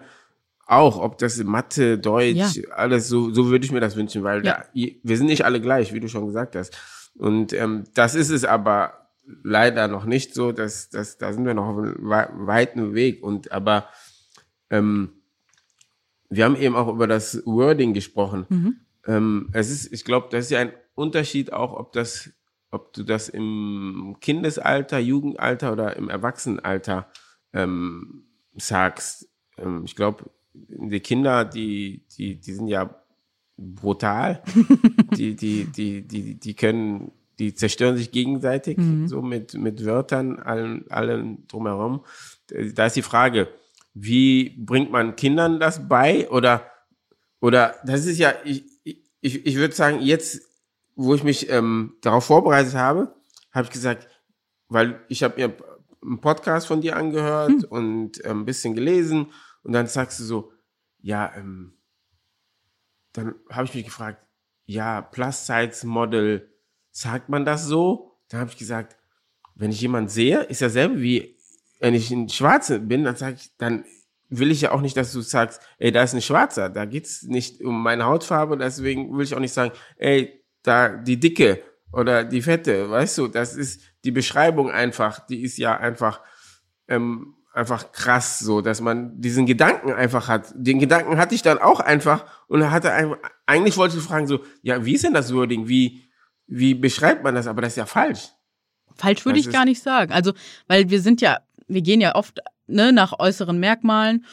[0.67, 2.71] auch, ob das Mathe, Deutsch, ja.
[2.75, 4.59] alles, so, so würde ich mir das wünschen, weil ja.
[4.59, 6.77] da, wir sind nicht alle gleich, wie du schon gesagt hast.
[7.17, 9.09] Und ähm, das ist es aber
[9.43, 11.97] leider noch nicht so, dass, dass da sind wir noch auf einem
[12.47, 13.23] weiten Weg.
[13.23, 13.89] Und aber
[14.71, 15.11] ähm,
[16.29, 18.47] wir haben eben auch über das Wording gesprochen.
[18.49, 18.77] Mhm.
[19.11, 22.31] Ähm, es ist, ich glaube, das ist ja ein Unterschied auch, ob das,
[22.71, 27.09] ob du das im Kindesalter, Jugendalter oder im Erwachsenenalter
[27.53, 28.25] ähm,
[28.57, 29.29] sagst.
[29.59, 33.03] Ähm, ich glaube, die Kinder, die, die, die sind ja
[33.57, 34.43] brutal.
[35.17, 40.89] die, die, die, die, die können, die zerstören sich gegenseitig, so mit, mit Wörtern, allen,
[40.91, 42.05] allen drumherum.
[42.75, 43.49] Da ist die Frage,
[43.95, 46.29] wie bringt man Kindern das bei?
[46.31, 46.71] Oder,
[47.41, 48.70] oder das ist ja, ich,
[49.21, 50.43] ich, ich würde sagen, jetzt,
[50.95, 53.15] wo ich mich ähm, darauf vorbereitet habe,
[53.53, 54.09] habe ich gesagt,
[54.69, 55.57] weil ich habe mir
[56.03, 60.53] einen Podcast von dir angehört und ähm, ein bisschen gelesen und dann sagst du so,
[61.01, 61.75] ja, ähm,
[63.13, 64.25] dann habe ich mich gefragt,
[64.67, 66.49] ja, Plus-Size-Model,
[66.93, 68.19] sagt man das so?
[68.29, 68.97] Dann habe ich gesagt,
[69.55, 71.37] wenn ich jemanden sehe, ist ja selber wie,
[71.81, 73.85] wenn ich ein Schwarzer bin, dann sage ich, dann
[74.31, 77.23] will ich ja auch nicht, dass du sagst, ey, da ist ein Schwarzer, da geht's
[77.23, 81.63] nicht um meine Hautfarbe, deswegen will ich auch nicht sagen, ey, da die Dicke
[81.93, 86.21] oder die Fette, weißt du, das ist die Beschreibung einfach, die ist ja einfach
[86.89, 90.53] ähm, einfach krass so, dass man diesen Gedanken einfach hat.
[90.55, 93.17] Den Gedanken hatte ich dann auch einfach und hatte ein,
[93.47, 95.67] eigentlich wollte ich fragen so, ja, wie ist denn das Wording?
[95.67, 96.05] Wie
[96.51, 97.47] wie beschreibt man das?
[97.47, 98.31] Aber das ist ja falsch.
[98.97, 100.13] Falsch würde Das ich gar nicht sagen.
[100.13, 100.33] Also,
[100.67, 101.39] weil wir sind ja,
[101.69, 102.41] wir gehen ja oft
[102.71, 104.25] ne, nach äußeren Merkmalen.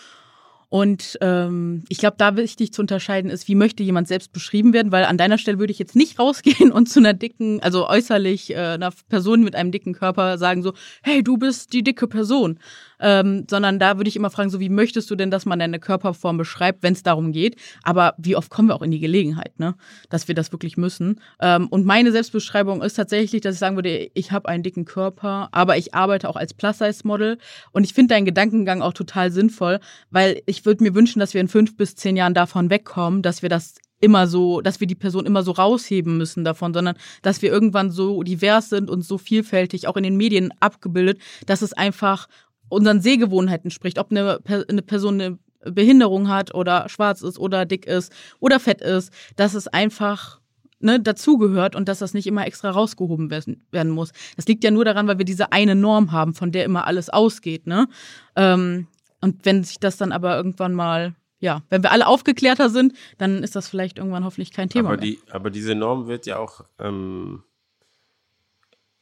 [0.70, 4.92] Und ähm, ich glaube, da wichtig zu unterscheiden ist, wie möchte jemand selbst beschrieben werden,
[4.92, 8.52] weil an deiner Stelle würde ich jetzt nicht rausgehen und zu einer dicken, also äußerlich
[8.52, 12.60] äh, einer Person mit einem dicken Körper sagen so, hey, du bist die dicke Person.
[13.00, 15.80] Ähm, sondern da würde ich immer fragen, so wie möchtest du denn, dass man deine
[15.80, 17.56] Körperform beschreibt, wenn es darum geht.
[17.84, 19.76] Aber wie oft kommen wir auch in die Gelegenheit, ne,
[20.10, 21.22] dass wir das wirklich müssen.
[21.40, 25.50] Ähm, und meine Selbstbeschreibung ist tatsächlich, dass ich sagen würde, ich habe einen dicken Körper,
[25.52, 27.38] aber ich arbeite auch als Plus-Size-Model.
[27.72, 29.80] Und ich finde deinen Gedankengang auch total sinnvoll,
[30.10, 33.42] weil ich würde mir wünschen, dass wir in fünf bis zehn Jahren davon wegkommen, dass
[33.42, 37.42] wir das immer so, dass wir die Person immer so rausheben müssen davon, sondern dass
[37.42, 41.74] wir irgendwann so divers sind und so vielfältig, auch in den Medien abgebildet, dass es
[41.74, 42.28] einfach
[42.70, 47.86] unseren Sehgewohnheiten spricht, ob eine, eine Person eine Behinderung hat oder schwarz ist oder dick
[47.86, 50.40] ist oder fett ist, dass es einfach
[50.80, 54.12] ne, dazugehört und dass das nicht immer extra rausgehoben werden, werden muss.
[54.36, 57.10] Das liegt ja nur daran, weil wir diese eine Norm haben, von der immer alles
[57.10, 57.68] ausgeht.
[57.68, 57.88] Ne?
[58.36, 58.88] Ähm,
[59.22, 63.44] und wenn sich das dann aber irgendwann mal, ja, wenn wir alle aufgeklärter sind, dann
[63.44, 65.06] ist das vielleicht irgendwann hoffentlich kein Thema aber mehr.
[65.06, 67.44] die, aber diese Norm wird ja auch, ähm,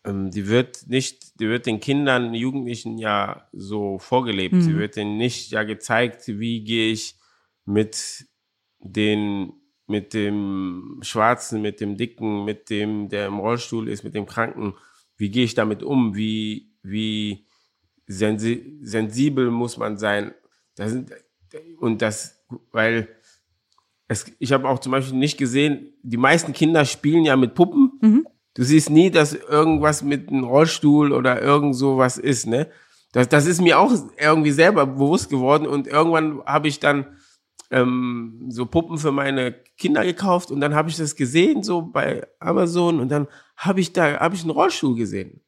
[0.06, 4.62] ähm, die wird nicht, die wird den Kindern, Jugendlichen ja so vorgelebt.
[4.62, 7.16] Sie wird denen nicht ja gezeigt, wie gehe ich
[7.66, 8.26] mit
[8.80, 9.54] den,
[9.88, 14.76] mit dem Schwarzen, mit dem Dicken, mit dem, der im Rollstuhl ist, mit dem Kranken,
[15.18, 16.16] wie gehe ich damit um?
[16.16, 17.46] Wie, wie
[18.08, 20.34] sensi sensibel muss man sein?
[20.76, 21.12] Das sind,
[21.80, 23.08] und das, weil
[24.08, 28.26] es, ich habe auch zum Beispiel nicht gesehen, die meisten Kinder spielen ja mit Puppen.
[28.56, 32.68] Du siehst nie, dass irgendwas mit einem Rollstuhl oder irgend sowas ist, ne?
[33.12, 37.06] Das, das ist mir auch irgendwie selber bewusst geworden und irgendwann habe ich dann
[37.72, 42.28] ähm, so Puppen für meine Kinder gekauft und dann habe ich das gesehen so bei
[42.40, 45.42] Amazon und dann habe ich da habe ich einen Rollstuhl gesehen.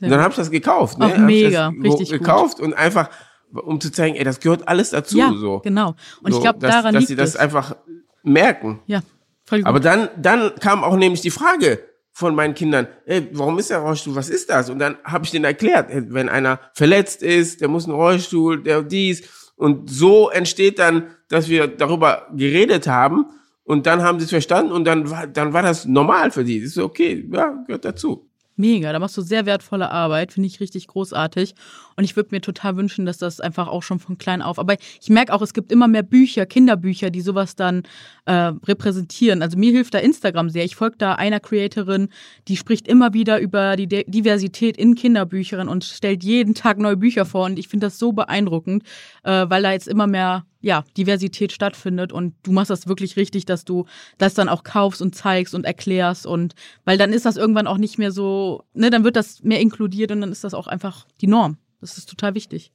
[0.00, 1.12] Und dann habe ich das gekauft, ne?
[1.12, 2.18] Ich mega, richtig gut.
[2.20, 3.10] gekauft und einfach
[3.52, 5.58] um zu zeigen, ey, das gehört alles dazu ja, so.
[5.58, 5.94] genau.
[6.22, 7.36] Und so, ich glaube, dass, daran dass liegt sie das es.
[7.36, 7.76] einfach
[8.22, 8.80] merken.
[8.86, 9.00] ja,
[9.44, 9.66] voll gut.
[9.66, 11.89] Aber dann, dann kam auch nämlich die Frage
[12.20, 14.70] von meinen Kindern, ey, warum ist der Rollstuhl, was ist das?
[14.70, 18.82] Und dann habe ich denen erklärt, wenn einer verletzt ist, der muss einen Rollstuhl, der
[18.82, 19.22] dies.
[19.56, 23.26] Und so entsteht dann, dass wir darüber geredet haben
[23.64, 26.60] und dann haben sie es verstanden und dann war, dann war das normal für die.
[26.60, 28.29] Das ist okay, ja, gehört dazu.
[28.60, 31.54] Mega, da machst du sehr wertvolle Arbeit, finde ich richtig großartig.
[31.96, 34.58] Und ich würde mir total wünschen, dass das einfach auch schon von klein auf.
[34.58, 37.82] Aber ich merke auch, es gibt immer mehr Bücher, Kinderbücher, die sowas dann
[38.26, 39.42] äh, repräsentieren.
[39.42, 40.64] Also mir hilft da Instagram sehr.
[40.64, 42.08] Ich folge da einer Creatorin,
[42.48, 46.96] die spricht immer wieder über die De Diversität in Kinderbüchern und stellt jeden Tag neue
[46.96, 47.46] Bücher vor.
[47.46, 48.84] Und ich finde das so beeindruckend,
[49.22, 53.46] äh, weil da jetzt immer mehr ja, Diversität stattfindet und du machst das wirklich richtig,
[53.46, 53.86] dass du
[54.18, 57.78] das dann auch kaufst und zeigst und erklärst und weil dann ist das irgendwann auch
[57.78, 61.06] nicht mehr so, ne, dann wird das mehr inkludiert und dann ist das auch einfach
[61.20, 61.56] die Norm.
[61.80, 62.72] Das ist total wichtig.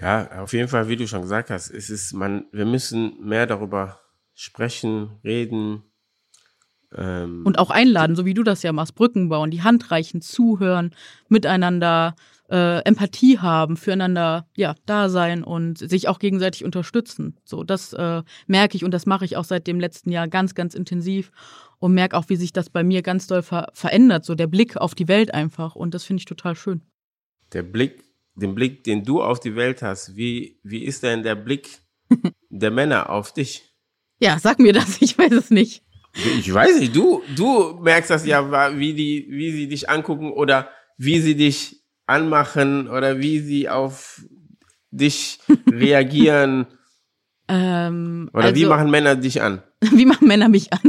[0.00, 3.46] Ja, auf jeden Fall, wie du schon gesagt hast, es ist man, wir müssen mehr
[3.46, 3.98] darüber
[4.34, 5.82] sprechen, reden.
[6.94, 10.20] Ähm, Und auch einladen, so wie du das ja machst, Brücken bauen, die Hand reichen,
[10.20, 10.94] zuhören,
[11.28, 12.14] miteinander
[12.50, 17.36] äh, Empathie haben, füreinander ja da sein und sich auch gegenseitig unterstützen.
[17.44, 20.54] So, das äh, merke ich und das mache ich auch seit dem letzten Jahr ganz,
[20.54, 21.30] ganz intensiv
[21.78, 24.76] und merke auch, wie sich das bei mir ganz doll ver verändert, so der Blick
[24.76, 25.76] auf die Welt einfach.
[25.76, 26.82] Und das finde ich total schön.
[27.52, 31.34] der Blick, den Blick, den du auf die Welt hast, wie, wie ist denn der
[31.34, 31.80] Blick
[32.50, 33.74] der Männer auf dich?
[34.20, 35.82] Ja, sag mir das, ich weiß es nicht.
[36.38, 40.70] Ich weiß nicht, du, du merkst das ja, wie die, wie sie dich angucken oder
[40.96, 41.77] wie sie dich
[42.08, 44.22] anmachen oder wie sie auf
[44.90, 45.38] dich
[45.70, 46.66] reagieren
[47.48, 49.62] Ähm, oder wie also- machen Männer dich an?
[49.80, 50.80] Wie machen Männer mich an?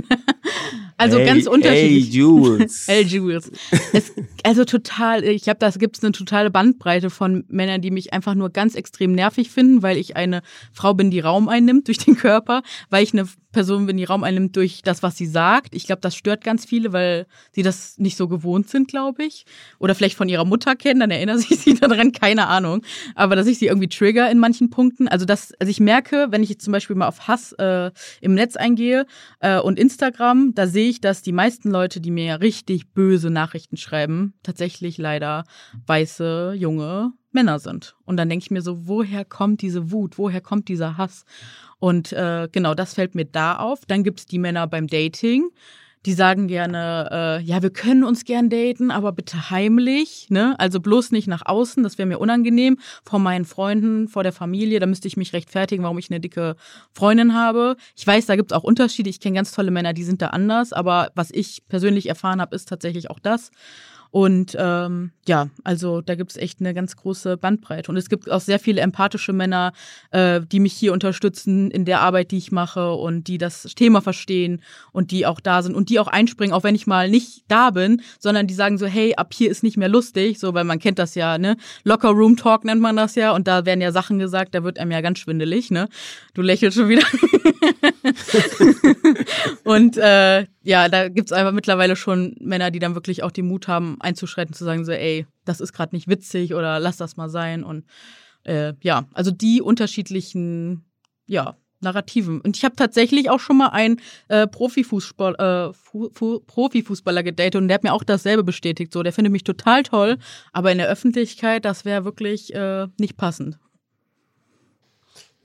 [0.99, 2.07] Also hey, ganz unterschiedlich.
[2.07, 2.83] Hey, Jules.
[2.87, 3.51] hey, Jules.
[3.93, 4.11] Es,
[4.43, 8.35] also total, ich glaube, da gibt es eine totale Bandbreite von Männern, die mich einfach
[8.35, 10.41] nur ganz extrem nervig finden, weil ich eine
[10.73, 14.23] Frau bin, die Raum einnimmt durch den Körper, weil ich eine Person bin, die Raum
[14.23, 15.73] einnimmt durch das, was sie sagt.
[15.73, 19.45] Ich glaube, das stört ganz viele, weil sie das nicht so gewohnt sind, glaube ich.
[19.79, 22.83] Oder vielleicht von ihrer Mutter kennen, dann erinnern sich sie daran, keine Ahnung.
[23.15, 25.07] Aber dass ich sie irgendwie trigger in manchen Punkten.
[25.07, 28.35] Also das, also ich merke, wenn ich jetzt zum Beispiel mal auf Hass äh, im
[28.35, 29.05] Netz eingehe
[29.39, 33.77] äh, und Instagram, da sehe ich, dass die meisten Leute, die mir richtig böse Nachrichten
[33.77, 35.43] schreiben, tatsächlich leider
[35.85, 37.95] weiße, junge Männer sind.
[38.05, 41.25] Und dann denke ich mir so, woher kommt diese Wut, woher kommt dieser Hass?
[41.79, 43.85] Und äh, genau, das fällt mir da auf.
[43.85, 45.49] Dann gibt es die Männer beim Dating.
[46.05, 50.55] Die sagen gerne, äh, ja, wir können uns gern daten, aber bitte heimlich, ne?
[50.57, 52.77] Also bloß nicht nach außen, das wäre mir unangenehm.
[53.03, 56.55] Vor meinen Freunden, vor der Familie, da müsste ich mich rechtfertigen, warum ich eine dicke
[56.93, 57.75] Freundin habe.
[57.97, 59.09] Ich weiß, da gibt es auch Unterschiede.
[59.09, 62.55] Ich kenne ganz tolle Männer, die sind da anders, aber was ich persönlich erfahren habe,
[62.55, 63.51] ist tatsächlich auch das.
[64.11, 67.91] Und ähm, ja, also da gibt es echt eine ganz große Bandbreite.
[67.91, 69.73] Und es gibt auch sehr viele empathische Männer,
[70.09, 74.01] äh, die mich hier unterstützen in der Arbeit, die ich mache und die das Thema
[74.01, 77.43] verstehen und die auch da sind und die auch einspringen, auch wenn ich mal nicht
[77.47, 80.63] da bin, sondern die sagen so, hey, ab hier ist nicht mehr lustig, so, weil
[80.63, 81.57] man kennt das ja, ne?
[81.83, 84.79] Locker Room Talk nennt man das ja und da werden ja Sachen gesagt, da wird
[84.79, 85.87] einem ja ganz schwindelig, ne?
[86.33, 87.03] Du lächelst schon wieder.
[89.63, 93.67] und äh, ja, da gibt's einfach mittlerweile schon Männer, die dann wirklich auch den Mut
[93.67, 97.29] haben, einzuschreiten, zu sagen so, ey, das ist gerade nicht witzig oder lass das mal
[97.29, 97.63] sein.
[97.63, 97.85] Und
[98.43, 100.85] äh, ja, also die unterschiedlichen,
[101.25, 102.41] ja, Narrativen.
[102.41, 107.55] Und ich habe tatsächlich auch schon mal einen äh, Profifußball, äh, Fu Fu Profifußballer gedatet
[107.55, 108.91] und der hat mir auch dasselbe bestätigt.
[108.91, 110.17] So, der findet mich total toll,
[110.51, 113.59] aber in der Öffentlichkeit, das wäre wirklich äh, nicht passend.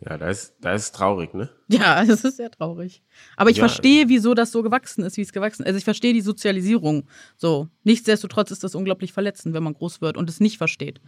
[0.07, 1.49] Ja, das ist, das ist traurig, ne?
[1.69, 3.03] Ja, das ist sehr traurig.
[3.37, 3.67] Aber ich Ja.
[3.67, 5.67] verstehe, wieso das so gewachsen ist, wie es gewachsen ist.
[5.69, 7.09] Also ich verstehe die Sozialisierung.
[7.37, 7.69] So.
[7.85, 11.01] Nichtsdestotrotz ist das unglaublich verletzend, wenn man groß wird und es nicht versteht.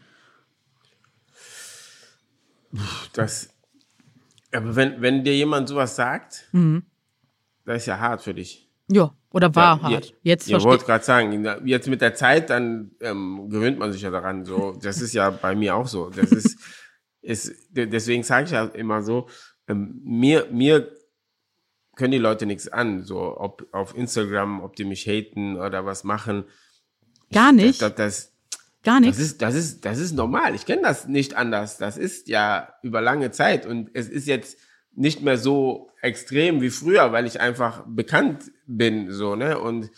[3.12, 3.48] Das,
[4.52, 6.84] aber wenn, wenn dir jemand sowas sagt, Mhm.
[7.64, 8.68] das ist ja hart für dich.
[8.88, 10.10] Ja, oder war ja, hart.
[10.10, 13.92] Ihr, Jetzt ihr verstehe wollt gerade sagen, jetzt mit der Zeit, dann ähm, gewöhnt man
[13.92, 14.44] sich ja daran.
[14.44, 16.10] So, das ist ja bei mir auch so.
[16.10, 16.58] Das ist,
[17.26, 19.28] ist deswegen sage ich ja immer so,
[19.68, 20.92] ähm, mir, mir
[21.96, 26.04] können die Leute nichts an, so ob auf Instagram, ob die mich haten oder was
[26.04, 26.44] machen.
[27.32, 27.82] Gar nicht.
[27.82, 28.32] Das, das,
[28.84, 29.18] Gar das nichts.
[29.18, 30.54] ist, das ist, das ist normal.
[30.54, 31.78] Ich kenne das nicht anders.
[31.78, 34.58] Das ist ja über lange Zeit und es ist jetzt
[34.92, 39.58] nicht mehr so extrem wie früher, weil ich einfach bekannt bin, so, ne?
[39.58, 39.90] Und,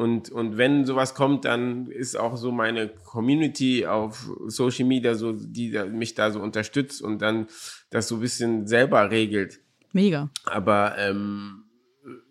[0.00, 5.32] und, und wenn sowas kommt, dann ist auch so meine Community auf Social Media so,
[5.32, 7.48] die mich da so unterstützt und dann
[7.90, 9.60] das so ein bisschen selber regelt.
[9.92, 10.30] Mega.
[10.46, 11.64] Aber ähm,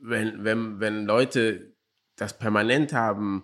[0.01, 1.75] wenn, wenn, wenn Leute
[2.15, 3.43] das permanent haben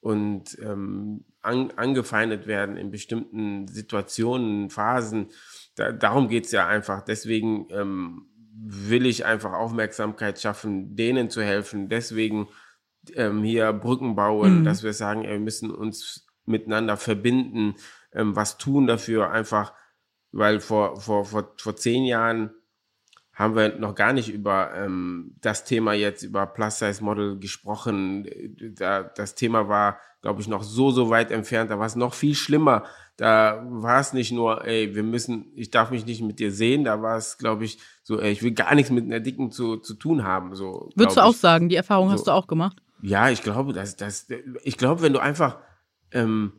[0.00, 5.28] und ähm, an, angefeindet werden in bestimmten Situationen, Phasen,
[5.74, 7.02] da, darum geht's ja einfach.
[7.02, 11.90] Deswegen ähm, will ich einfach Aufmerksamkeit schaffen, denen zu helfen.
[11.90, 12.48] Deswegen
[13.16, 14.64] ähm, hier Brücken bauen, Mhm.
[14.64, 17.74] dass wir sagen, ey, wir müssen uns miteinander verbinden,
[18.12, 19.72] ähm, was tun dafür, einfach,
[20.32, 22.50] weil vor, vor, vor, vor zehn Jahren
[23.32, 28.26] haben wir noch gar nicht über ähm, das Thema jetzt, über Plus-Size-Model gesprochen.
[28.76, 31.70] Da, das Thema war, glaube ich, noch so, so weit entfernt.
[31.70, 32.84] Da war es noch viel schlimmer.
[33.18, 36.84] Da war es nicht nur, ey, wir müssen, ich darf mich nicht mit dir sehen.
[36.84, 39.76] Da war es, glaube ich, so, ey, ich will gar nichts mit einer Dicken zu,
[39.78, 40.54] zu tun haben.
[40.54, 41.36] So, Würdest du auch ich.
[41.38, 42.26] sagen, die Erfahrung hast So.
[42.26, 42.80] du auch gemacht?
[43.02, 44.26] Ja, ich glaube, dass das,
[44.62, 45.58] ich glaube, wenn du einfach
[46.12, 46.52] ähm,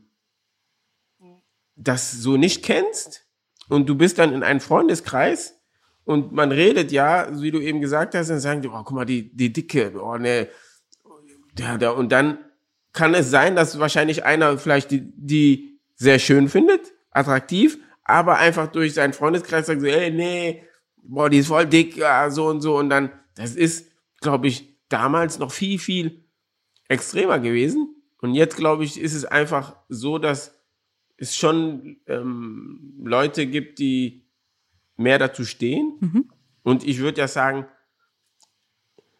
[1.75, 3.25] das so nicht kennst
[3.69, 5.55] und du bist dann in einem Freundeskreis
[6.03, 9.05] und man redet ja, wie du eben gesagt hast, dann sagen die, oh, guck mal,
[9.05, 10.49] die, die Dicke, oh ne,
[11.57, 12.39] ja, da, und dann
[12.93, 18.67] kann es sein, dass wahrscheinlich einer vielleicht die, die sehr schön findet, attraktiv, aber einfach
[18.67, 20.63] durch seinen Freundeskreis sagt so, ey, nee,
[20.97, 24.77] boah, die ist voll dick, ja, so und so und dann, das ist, glaube ich,
[24.89, 26.26] damals noch viel, viel
[26.87, 27.95] extremer gewesen.
[28.19, 30.55] Und jetzt, glaube ich, ist es einfach so, dass
[31.17, 34.25] es schon ähm, Leute gibt, die
[34.95, 35.97] mehr dazu stehen.
[35.99, 36.31] Mhm.
[36.63, 37.65] Und ich würde ja sagen,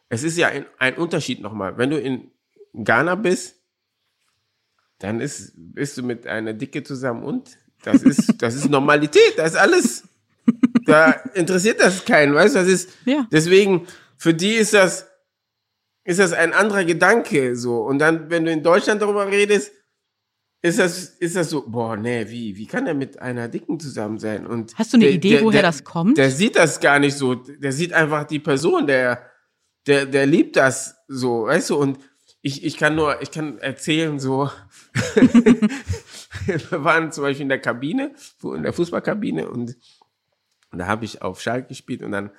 [0.10, 1.78] es ist ja ein, ein Unterschied nochmal.
[1.78, 2.32] Wenn du in
[2.74, 3.56] Ghana bist,
[5.00, 9.52] dann ist, bist du mit einer Dicke zusammen und das ist, das ist Normalität, das
[9.52, 10.08] ist alles.
[10.86, 13.28] Da interessiert das keinen, weißt du, das ist, Ja.
[13.32, 13.86] deswegen,
[14.18, 15.07] für die ist das,
[16.08, 17.82] ist das ein anderer Gedanke, so.
[17.84, 19.72] Und dann, wenn du in Deutschland darüber redest,
[20.62, 24.18] ist das, ist das so, boah, nee, wie, wie kann er mit einer Dicken zusammen
[24.18, 24.48] sein?
[24.48, 26.18] Und Hast du eine der- Idee, der- woher der- das kommt?
[26.18, 27.36] Der sieht das gar nicht so.
[27.36, 29.30] Der sieht einfach die Person, der,
[29.86, 32.00] der, der liebt das so, weißt du, und
[32.42, 34.50] ich, ich kann nur, ich kann erzählen, so,
[36.46, 39.76] wir waren zum Beispiel in der Kabine, in der Fußballkabine und
[40.72, 42.32] da habe ich auf Schalke gespielt und dann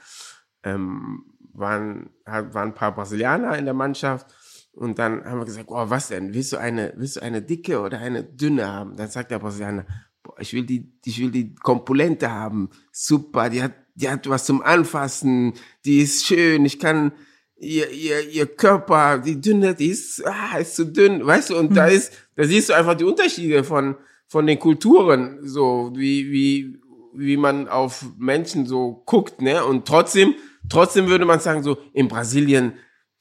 [0.65, 1.28] ähm,
[1.59, 4.27] waren, waren ein paar Brasilianer in der Mannschaft
[4.73, 6.35] und dann haben wir gesagt, oh, was denn?
[6.35, 8.97] Willst du eine, willst du eine dicke oder eine dünne haben?
[8.97, 9.85] Dann sagt der Brasilianer,
[10.23, 12.71] boah, ich will die, ich will die Kompulente haben.
[12.93, 15.55] Super, die hat, die hat was zum Anfassen,
[15.85, 17.13] die ist schön, ich kann,
[17.57, 21.71] ihr, ihr, ihr Körper, die dünne, die ist, ah, ist zu dünn, weißt du, und
[21.71, 21.75] mhm.
[21.75, 23.97] da ist, da siehst du einfach die Unterschiede von,
[24.27, 26.81] von den Kulturen, so, wie, wie,
[27.15, 30.35] wie man auf Menschen so guckt, ne, und trotzdem,
[30.69, 32.75] trotzdem würde man sagen, so, in Brasilien,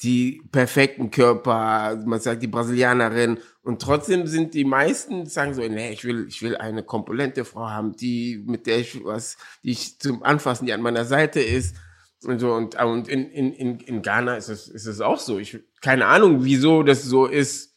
[0.03, 5.91] die perfekten Körper, man sagt die Brasilianerin und trotzdem sind die meisten sagen so, nee,
[5.91, 9.99] ich will, ich will eine kompulente Frau haben, die mit der ich was, die ich
[9.99, 11.75] zum Anfassen, die an meiner Seite ist
[12.23, 15.39] und so und, und in, in, in, in Ghana ist es, ist es auch so.
[15.39, 17.75] Ich keine Ahnung, wieso das so ist.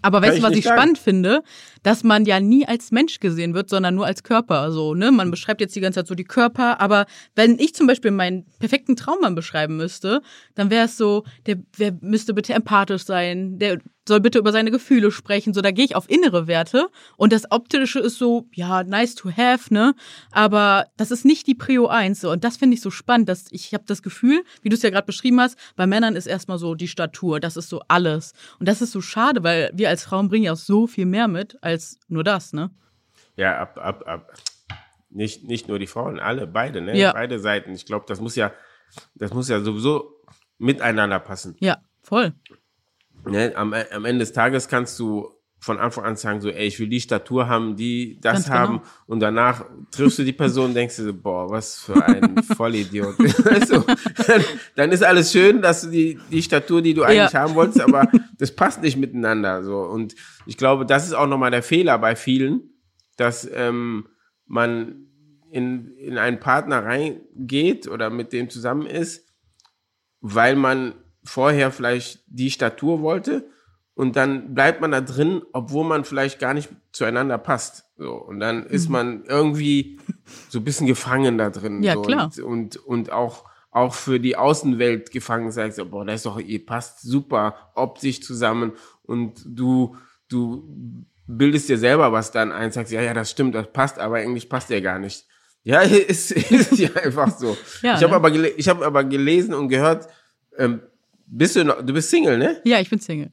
[0.00, 0.78] Aber weißt du, was ich sagen.
[0.78, 1.42] spannend finde?
[1.84, 4.58] Dass man ja nie als Mensch gesehen wird, sondern nur als Körper.
[4.58, 7.06] Also, ne, man beschreibt jetzt die ganze Zeit so die Körper, aber
[7.36, 10.20] wenn ich zum Beispiel meinen perfekten Traummann beschreiben müsste,
[10.56, 14.70] dann wäre es so, der, der müsste bitte empathisch sein, der soll bitte über seine
[14.70, 15.54] Gefühle sprechen.
[15.54, 19.30] So, da gehe ich auf innere Werte und das Optische ist so, ja, nice to
[19.30, 19.94] have, ne?
[20.30, 22.20] Aber das ist nicht die Prio 1.
[22.20, 22.30] So.
[22.30, 24.90] Und das finde ich so spannend, dass ich habe das Gefühl, wie du es ja
[24.90, 28.32] gerade beschrieben hast, bei Männern ist erstmal so die Statur, das ist so alles.
[28.58, 31.28] Und das ist so schade, weil wir als Frauen bringen ja auch so viel mehr
[31.28, 32.70] mit als als nur das, ne?
[33.36, 34.32] Ja, ab, ab, ab.
[35.10, 36.96] Nicht, nicht nur die Frauen, alle, beide, ne?
[36.96, 37.12] Ja.
[37.12, 37.72] Beide Seiten.
[37.72, 38.52] Ich glaube, das muss ja,
[39.14, 40.22] das muss ja sowieso
[40.58, 41.56] miteinander passen.
[41.60, 42.32] Ja, voll.
[43.24, 43.52] Ne?
[43.56, 45.30] Am, am Ende des Tages kannst du
[45.64, 48.76] von Anfang an sagen, so, ey, ich will die Statur haben, die das Ganz haben.
[48.80, 48.88] Genau.
[49.06, 53.18] Und danach triffst du die Person und denkst dir so, boah, was für ein Vollidiot.
[53.18, 53.84] du,
[54.26, 54.44] dann,
[54.76, 57.40] dann, ist alles schön, dass du die, die Statur, die du eigentlich ja.
[57.40, 58.06] haben wolltest, aber
[58.38, 59.64] das passt nicht miteinander.
[59.64, 59.78] So.
[59.78, 62.74] Und ich glaube, das ist auch nochmal der Fehler bei vielen,
[63.16, 64.06] dass ähm,
[64.44, 65.06] man
[65.50, 69.32] in, in einen Partner reingeht oder mit dem zusammen ist,
[70.20, 70.92] weil man
[71.22, 73.48] vorher vielleicht die Statur wollte
[73.94, 77.84] und dann bleibt man da drin, obwohl man vielleicht gar nicht zueinander passt.
[77.96, 78.92] So und dann ist mhm.
[78.92, 80.00] man irgendwie
[80.48, 81.82] so ein bisschen gefangen da drin.
[81.82, 82.02] Ja so.
[82.02, 82.24] klar.
[82.24, 86.38] Und, und und auch auch für die Außenwelt gefangen sagst, so, boah, das ist doch,
[86.38, 88.72] ihr passt super optisch zusammen
[89.02, 89.96] und du
[90.28, 94.16] du bildest dir selber was dann ein, sagst, ja, ja, das stimmt, das passt, aber
[94.16, 95.26] eigentlich passt ja gar nicht.
[95.62, 97.56] Ja, ist, ist ja einfach so.
[97.82, 98.16] Ja, ich habe ne?
[98.16, 100.08] aber, ich hab aber gelesen und gehört,
[100.56, 100.80] ähm,
[101.26, 102.60] bist du noch, du bist Single, ne?
[102.64, 103.32] Ja, ich bin Single.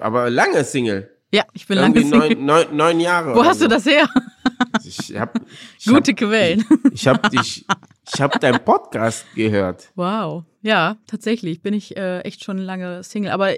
[0.00, 1.10] Aber lange Single.
[1.32, 2.44] Ja, ich bin Irgendwie lange Single.
[2.44, 3.34] Neun, neun, neun Jahre.
[3.34, 3.64] Wo hast so.
[3.64, 4.08] du das her?
[4.98, 5.38] Ich hab,
[5.78, 6.64] ich Gute hab, Quellen.
[6.86, 7.64] Ich, ich habe dich,
[8.12, 9.90] ich habe deinen Podcast gehört.
[9.94, 10.44] Wow.
[10.64, 13.32] Ja, tatsächlich bin ich äh, echt schon lange Single.
[13.32, 13.50] Aber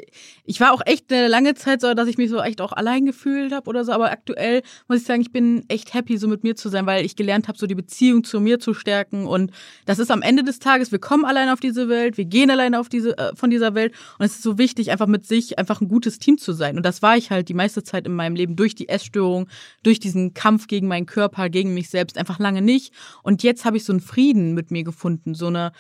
[0.45, 3.07] ich war auch echt eine lange Zeit so, dass ich mich so echt auch allein
[3.07, 3.93] gefühlt habe oder so.
[3.93, 7.05] Aber aktuell muss ich sagen, ich bin echt happy, so mit mir zu sein, weil
[7.05, 9.29] ich gelernt habe, so die Beziehung zu mir zu stärken.
[9.29, 9.53] Und
[9.85, 12.81] das ist am Ende des Tages, wir kommen allein auf diese Welt, wir gehen alleine
[12.81, 13.95] auf diese, äh, von dieser Welt.
[14.19, 16.77] Und es ist so wichtig, einfach mit sich einfach ein gutes Team zu sein.
[16.77, 19.47] Und das war ich halt die meiste Zeit in meinem Leben durch die Essstörung,
[19.85, 22.93] durch diesen Kampf gegen meinen Körper, gegen mich selbst, einfach lange nicht.
[23.23, 25.73] Und jetzt habe ich so einen Frieden mit mir gefunden, so eine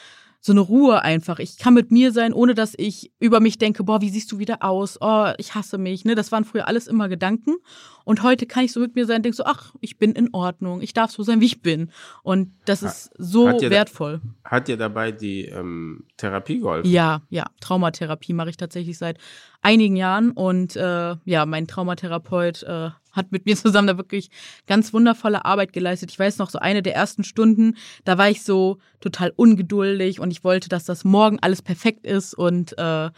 [0.47, 1.41] so eine Ruhe einfach.
[1.41, 4.39] Ich kann mit mir sein, ohne dass ich über mich denke, boah, wie siehst du
[4.39, 4.97] wieder aus?
[5.01, 6.05] Oh, ich hasse mich.
[6.05, 7.57] Ne, das waren früher alles immer Gedanken.
[8.05, 10.81] Und heute kann ich so mit mir sein, denke so, ach, ich bin in Ordnung.
[10.83, 11.91] Ich darf so sein, wie ich bin.
[12.23, 14.21] Und das ist so hat wertvoll.
[14.45, 16.89] Da, hat dir dabei die ähm, Therapie geholfen?
[16.89, 17.47] Ja, ja.
[17.61, 19.19] Traumatherapie mache ich tatsächlich seit
[19.63, 20.31] einigen Jahren.
[20.31, 24.31] Und äh, ja, mein Traumatherapeut äh, hat mit mir zusammen da wirklich
[24.67, 26.11] ganz wundervolle Arbeit geleistet.
[26.11, 30.31] Ich weiß noch, so eine der ersten Stunden, da war ich so total ungeduldig und
[30.31, 33.11] ich wollte, dass das morgen alles perfekt ist und äh,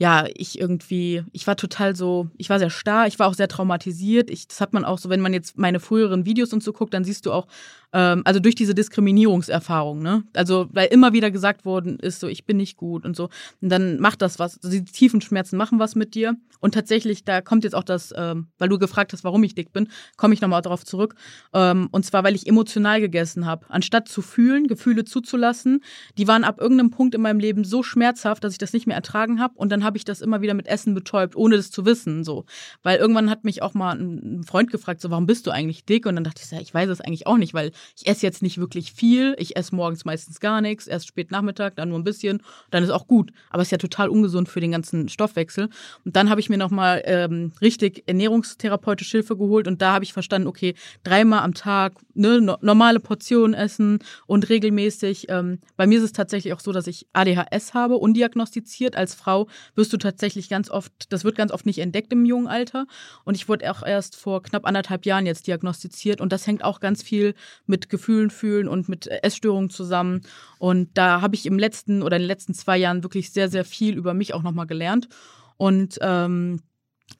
[0.00, 3.48] ja, ich irgendwie, ich war total so, ich war sehr starr, ich war auch sehr
[3.48, 4.30] traumatisiert.
[4.30, 6.94] Ich, das hat man auch so, wenn man jetzt meine früheren Videos und so guckt,
[6.94, 7.48] dann siehst du auch,
[7.92, 10.24] ähm, also durch diese Diskriminierungserfahrung, ne?
[10.34, 13.30] Also, weil immer wieder gesagt worden ist, so, ich bin nicht gut und so.
[13.60, 14.62] Und dann macht das was.
[14.62, 16.36] Also die tiefen Schmerzen machen was mit dir.
[16.60, 19.72] Und tatsächlich, da kommt jetzt auch das, ähm, weil du gefragt hast, warum ich dick
[19.72, 21.14] bin, komme ich nochmal darauf zurück.
[21.54, 23.66] Ähm, und zwar, weil ich emotional gegessen habe.
[23.68, 25.82] Anstatt zu fühlen, Gefühle zuzulassen,
[26.18, 28.96] die waren ab irgendeinem Punkt in meinem Leben so schmerzhaft, dass ich das nicht mehr
[28.96, 29.54] ertragen habe.
[29.56, 32.44] Und dann habe ich das immer wieder mit Essen betäubt, ohne das zu wissen, so.
[32.82, 36.06] Weil irgendwann hat mich auch mal ein Freund gefragt, so, warum bist du eigentlich dick?
[36.06, 38.42] Und dann dachte ich, ja, ich weiß es eigentlich auch nicht, weil ich esse jetzt
[38.42, 39.34] nicht wirklich viel.
[39.38, 42.90] Ich esse morgens meistens gar nichts, erst spät Nachmittag, dann nur ein bisschen, dann ist
[42.90, 43.32] auch gut.
[43.50, 45.68] Aber es ist ja total ungesund für den ganzen Stoffwechsel.
[46.04, 50.12] Und dann habe ich mir nochmal ähm, richtig ernährungstherapeutische Hilfe geholt und da habe ich
[50.12, 55.26] verstanden, okay, dreimal am Tag ne, no normale Portionen essen und regelmäßig.
[55.28, 58.96] Ähm, bei mir ist es tatsächlich auch so, dass ich ADHS habe, undiagnostiziert.
[58.96, 62.46] Als Frau wirst du tatsächlich ganz oft, das wird ganz oft nicht entdeckt im jungen
[62.46, 62.86] Alter.
[63.24, 66.20] Und ich wurde auch erst vor knapp anderthalb Jahren jetzt diagnostiziert.
[66.20, 67.34] Und das hängt auch ganz viel
[67.68, 70.22] mit Gefühlen fühlen und mit Essstörungen zusammen.
[70.58, 73.64] Und da habe ich im letzten oder in den letzten zwei Jahren wirklich sehr, sehr
[73.64, 75.08] viel über mich auch nochmal gelernt.
[75.56, 76.60] Und ähm,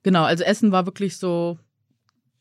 [0.02, 1.58] genau, also Essen war wirklich so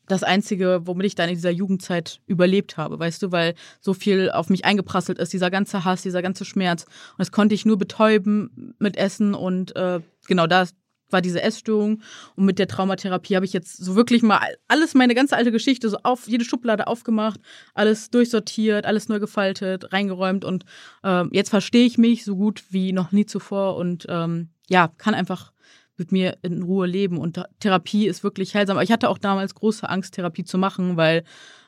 [0.08, 4.30] das Einzige, womit ich dann in dieser Jugendzeit überlebt habe, weißt du, weil so viel
[4.30, 6.84] auf mich eingeprasselt ist, dieser ganze Hass, dieser ganze Schmerz.
[6.84, 10.74] Und das konnte ich nur betäuben mit Essen und äh, genau das
[11.10, 12.02] war diese Essstörung.
[12.36, 15.88] Und mit der Traumatherapie habe ich jetzt so wirklich mal alles, meine ganze alte Geschichte,
[15.88, 17.40] so auf jede Schublade aufgemacht,
[17.74, 20.64] alles durchsortiert, alles neu gefaltet, reingeräumt und
[21.02, 25.14] äh, jetzt verstehe ich mich so gut wie noch nie zuvor und ähm, ja, kann
[25.14, 25.52] einfach
[25.98, 27.18] mit mir in Ruhe leben.
[27.18, 28.76] Und Therapie ist wirklich heilsam.
[28.76, 31.24] Aber ich hatte auch damals große Angst, Therapie zu machen, weil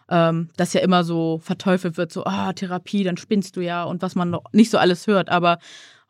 [0.09, 4.03] ähm, das ja immer so verteufelt wird, so, ah, Therapie, dann spinnst du ja und
[4.03, 5.29] was man noch nicht so alles hört.
[5.29, 5.59] Aber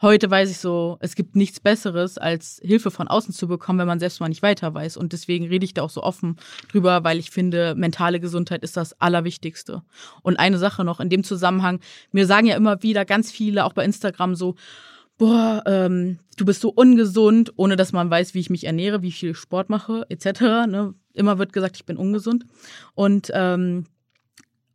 [0.03, 3.86] heute weiß ich so, es gibt nichts Besseres, als Hilfe von außen zu bekommen, wenn
[3.86, 4.96] man selbst mal nicht weiter weiß.
[4.96, 6.36] Und deswegen rede ich da auch so offen
[6.70, 9.82] drüber, weil ich finde, mentale Gesundheit ist das Allerwichtigste.
[10.22, 11.80] Und eine Sache noch in dem Zusammenhang,
[12.12, 14.55] mir sagen ja immer wieder ganz viele, auch bei Instagram so,
[15.18, 19.12] boah, ähm, du bist so ungesund, ohne dass man weiß, wie ich mich ernähre, wie
[19.12, 20.40] viel Sport mache, etc.
[20.66, 20.94] Ne?
[21.12, 22.46] Immer wird gesagt, ich bin ungesund.
[22.94, 23.84] Und ähm,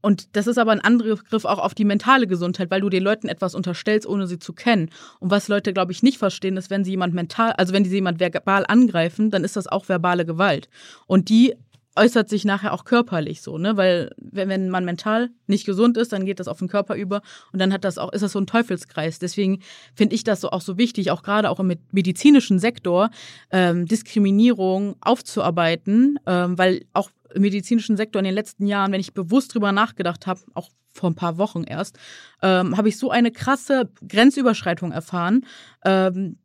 [0.06, 3.28] und das ist aber ein Angriff auch auf die mentale Gesundheit, weil du den Leuten
[3.28, 4.92] etwas unterstellst, ohne sie zu kennen.
[5.20, 7.96] Und was Leute, glaube ich, nicht verstehen, ist, wenn sie jemand mental, also wenn sie
[7.96, 10.70] jemand verbal angreifen, dann ist das auch verbale Gewalt.
[11.08, 11.56] Und die
[11.96, 13.78] äußert sich nachher auch körperlich so, ne?
[13.78, 17.24] Weil wenn, wenn man mental nicht gesund ist, dann geht das auf den Körper über
[17.52, 19.18] und dann hat das auch, ist das so ein Teufelskreis.
[19.18, 19.62] Deswegen
[19.96, 23.10] finde ich das so auch so wichtig, auch gerade auch im medizinischen Sektor
[23.50, 29.54] ähm, Diskriminierung aufzuarbeiten, ähm, weil auch medizinischen Sektor in den letzten Jahren, wenn ich bewusst
[29.54, 31.98] drüber nachgedacht habe, auch vor ein paar Wochen erst,
[32.42, 35.46] ähm, habe ich so eine krasse Grenzüberschreitung erfahren.
[35.84, 36.38] Ähm,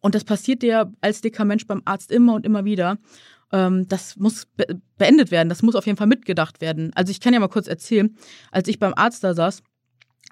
[0.00, 2.98] und das passiert dir als dicker Mensch beim Arzt immer und immer wieder
[3.52, 6.90] ähm, das muss be beendet werden, das muss auf jeden Fall mitgedacht werden.
[6.94, 8.16] Also ich kann ja mal kurz erzählen,
[8.50, 9.62] als ich beim Arzt da saß,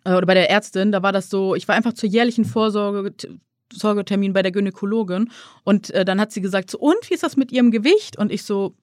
[0.05, 3.15] äh, oder bei der Ärztin, da war das so, ich war einfach zur jährlichen Vorsorge
[3.73, 5.31] Sorgetermin bei der Gynäkologin
[5.65, 8.31] und äh, dann hat sie gesagt so und wie ist das mit ihrem Gewicht und
[8.31, 8.75] ich so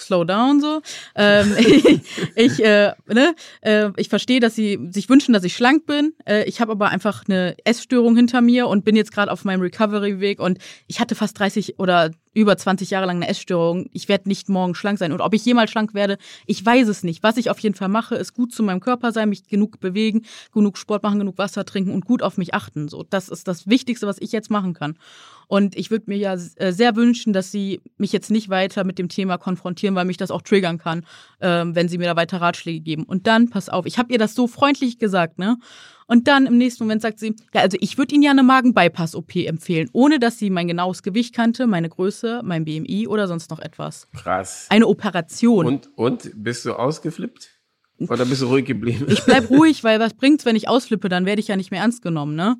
[0.00, 0.80] slow down so.
[1.14, 2.00] Ähm, ich
[2.34, 6.14] ich, äh, ne, äh, ich verstehe, dass sie sich wünschen, dass ich schlank bin.
[6.26, 9.60] Äh, ich habe aber einfach eine Essstörung hinter mir und bin jetzt gerade auf meinem
[9.60, 13.88] Recovery-Weg und ich hatte fast 30 oder über 20 Jahre lang eine Essstörung.
[13.92, 15.12] Ich werde nicht morgen schlank sein.
[15.12, 16.16] Und ob ich jemals schlank werde,
[16.46, 17.22] ich weiß es nicht.
[17.22, 20.22] Was ich auf jeden Fall mache, ist gut zu meinem Körper sein, mich genug bewegen,
[20.52, 22.88] genug Sport machen, genug Wasser trinken und gut auf mich achten.
[22.88, 24.96] So, das ist das Wichtigste, was ich jetzt machen kann.
[25.48, 29.00] Und ich würde mir ja äh, sehr wünschen, dass sie mich jetzt nicht weiter mit
[29.00, 31.04] dem Thema konfrontieren, weil mich das auch triggern kann,
[31.40, 33.02] ähm, wenn sie mir da weiter Ratschläge geben.
[33.02, 35.56] Und dann, pass auf, ich habe ihr das so freundlich gesagt, ne?
[36.10, 39.36] Und dann im nächsten Moment sagt sie, ja, also ich würde Ihnen ja eine Magen-Bypass-OP
[39.36, 43.60] empfehlen, ohne dass sie mein genaues Gewicht kannte, meine Größe, mein BMI oder sonst noch
[43.60, 44.08] etwas.
[44.20, 44.66] Krass.
[44.70, 45.66] Eine Operation.
[45.66, 47.50] Und, und bist du ausgeflippt?
[48.08, 49.06] Oder bist du ruhig geblieben?
[49.08, 51.82] Ich bleib ruhig, weil was bringt's, wenn ich ausflippe, dann werde ich ja nicht mehr
[51.82, 52.58] ernst genommen, ne?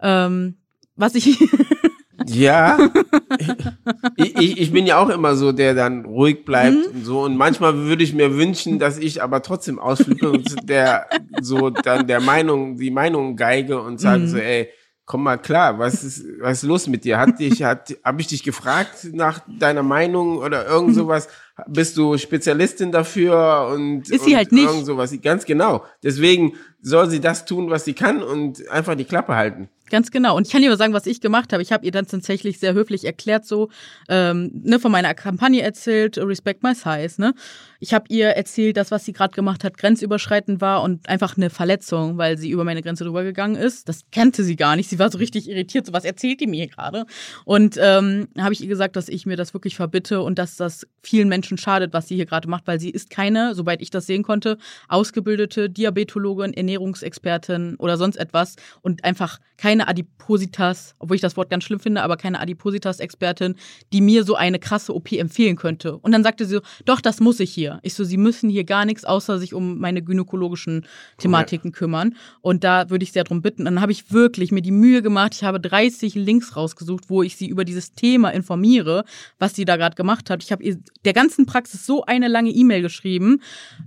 [0.00, 0.56] Ähm,
[0.96, 1.38] was ich
[2.26, 2.78] Ja,
[4.16, 6.96] ich, ich, ich bin ja auch immer so, der dann ruhig bleibt mhm.
[6.96, 7.20] und so.
[7.22, 11.06] Und manchmal würde ich mir wünschen, dass ich aber trotzdem ausflippe und der
[11.40, 14.28] so dann der Meinung, die Meinung geige und sage mhm.
[14.28, 14.68] so, ey,
[15.08, 17.18] komm mal klar, was ist, was ist los mit dir?
[17.18, 20.94] Hat dich, hat, habe ich dich gefragt nach deiner Meinung oder irgend mhm.
[20.94, 21.28] sowas?
[21.66, 25.16] Bist du Spezialistin dafür und ist sie halt nicht irgend sowas?
[25.22, 25.84] Ganz genau.
[26.02, 29.70] Deswegen soll sie das tun, was sie kann und einfach die Klappe halten.
[29.90, 30.36] Ganz genau.
[30.36, 31.62] Und ich kann dir mal sagen, was ich gemacht habe.
[31.62, 33.68] Ich habe ihr dann tatsächlich sehr höflich erklärt, so
[34.08, 37.20] ähm, ne, von meiner Kampagne erzählt, Respect My Size.
[37.20, 37.34] Ne?
[37.80, 41.50] Ich habe ihr erzählt, dass was sie gerade gemacht hat, grenzüberschreitend war und einfach eine
[41.50, 43.88] Verletzung, weil sie über meine Grenze drüber gegangen ist.
[43.88, 44.90] Das kannte sie gar nicht.
[44.90, 45.86] Sie war so richtig irritiert.
[45.86, 47.04] So was erzählt die mir gerade?
[47.44, 50.86] Und ähm, habe ich ihr gesagt, dass ich mir das wirklich verbitte und dass das
[51.02, 54.06] vielen Menschen schadet, was sie hier gerade macht, weil sie ist keine, soweit ich das
[54.06, 54.58] sehen konnte,
[54.88, 61.50] ausgebildete Diabetologin, Ernährungsexpertin oder sonst etwas und einfach keine keine Adipositas, obwohl ich das Wort
[61.50, 63.54] ganz schlimm finde, aber keine Adipositas-Expertin,
[63.92, 65.96] die mir so eine krasse OP empfehlen könnte.
[65.98, 67.78] Und dann sagte sie so, doch, das muss ich hier.
[67.82, 70.84] Ich so, sie müssen hier gar nichts, außer sich um meine gynäkologischen
[71.18, 71.76] Thematiken ja.
[71.76, 72.16] kümmern.
[72.40, 73.62] Und da würde ich sehr drum bitten.
[73.62, 75.34] Und dann habe ich wirklich mir die Mühe gemacht.
[75.36, 79.04] Ich habe 30 Links rausgesucht, wo ich sie über dieses Thema informiere,
[79.38, 80.42] was sie da gerade gemacht hat.
[80.42, 83.40] Ich habe ihr der ganzen Praxis so eine lange E-Mail geschrieben.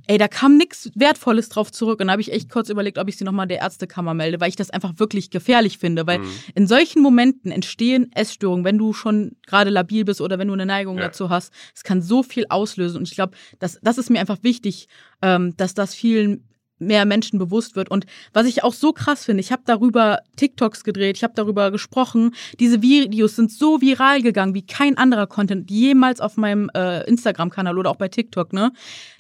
[0.07, 1.99] Ey, da kam nichts Wertvolles drauf zurück.
[1.99, 4.49] Und da habe ich echt kurz überlegt, ob ich sie nochmal der Ärztekammer melde, weil
[4.49, 6.07] ich das einfach wirklich gefährlich finde.
[6.07, 6.32] Weil mhm.
[6.55, 10.65] in solchen Momenten entstehen Essstörungen, wenn du schon gerade labil bist oder wenn du eine
[10.65, 11.05] Neigung ja.
[11.07, 11.51] dazu hast.
[11.75, 12.99] Es kann so viel auslösen.
[12.99, 14.88] Und ich glaube, das, das ist mir einfach wichtig,
[15.21, 16.47] ähm, dass das vielen
[16.82, 17.89] mehr Menschen bewusst wird.
[17.89, 21.71] Und was ich auch so krass finde, ich habe darüber TikToks gedreht, ich habe darüber
[21.71, 22.34] gesprochen.
[22.59, 27.77] Diese Videos sind so viral gegangen wie kein anderer Content jemals auf meinem äh, Instagram-Kanal
[27.77, 28.51] oder auch bei TikTok.
[28.51, 28.73] Ne?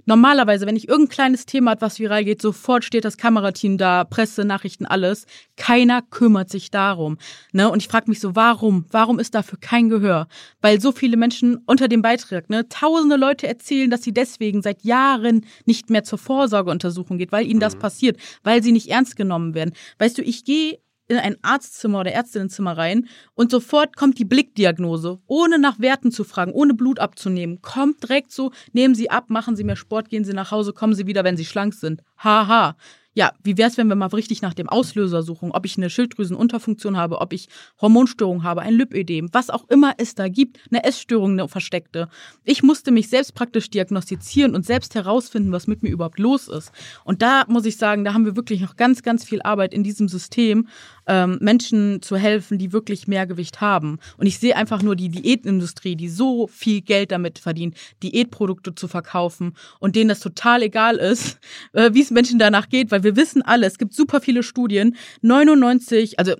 [0.05, 4.03] Normalerweise, wenn ich irgendein kleines Thema hat, was viral geht, sofort steht das Kamerateam da,
[4.03, 5.25] Presse, Nachrichten, alles.
[5.57, 7.17] Keiner kümmert sich darum.
[7.51, 7.69] Ne?
[7.69, 8.85] Und ich frage mich so, warum?
[8.91, 10.27] Warum ist dafür kein Gehör?
[10.61, 14.83] Weil so viele Menschen unter dem Beitrag, ne, tausende Leute erzählen, dass sie deswegen seit
[14.83, 17.79] Jahren nicht mehr zur Vorsorgeuntersuchung geht, weil ihnen das mhm.
[17.79, 19.73] passiert, weil sie nicht ernst genommen werden.
[19.99, 20.79] Weißt du, ich gehe
[21.11, 26.23] in ein Arztzimmer oder Ärztinnenzimmer rein und sofort kommt die Blickdiagnose, ohne nach Werten zu
[26.23, 27.61] fragen, ohne Blut abzunehmen.
[27.61, 30.95] Kommt direkt so, nehmen Sie ab, machen Sie mehr Sport, gehen Sie nach Hause, kommen
[30.95, 32.01] Sie wieder, wenn Sie schlank sind.
[32.17, 32.75] Haha
[33.13, 35.89] ja, wie wäre es, wenn wir mal richtig nach dem Auslöser suchen, ob ich eine
[35.89, 37.49] Schilddrüsenunterfunktion habe, ob ich
[37.81, 42.07] Hormonstörung habe, ein Lipödem, was auch immer es da gibt, eine Essstörung, eine versteckte.
[42.45, 46.71] Ich musste mich selbst praktisch diagnostizieren und selbst herausfinden, was mit mir überhaupt los ist.
[47.03, 49.83] Und da muss ich sagen, da haben wir wirklich noch ganz, ganz viel Arbeit in
[49.83, 50.67] diesem System,
[51.07, 53.99] ähm, Menschen zu helfen, die wirklich mehr Gewicht haben.
[54.17, 58.87] Und ich sehe einfach nur die Diätindustrie, die so viel Geld damit verdient, Diätprodukte zu
[58.87, 61.39] verkaufen und denen das total egal ist,
[61.73, 64.95] äh, wie es Menschen danach geht, weil wir wissen alle, es gibt super viele Studien,
[65.21, 66.35] 99, also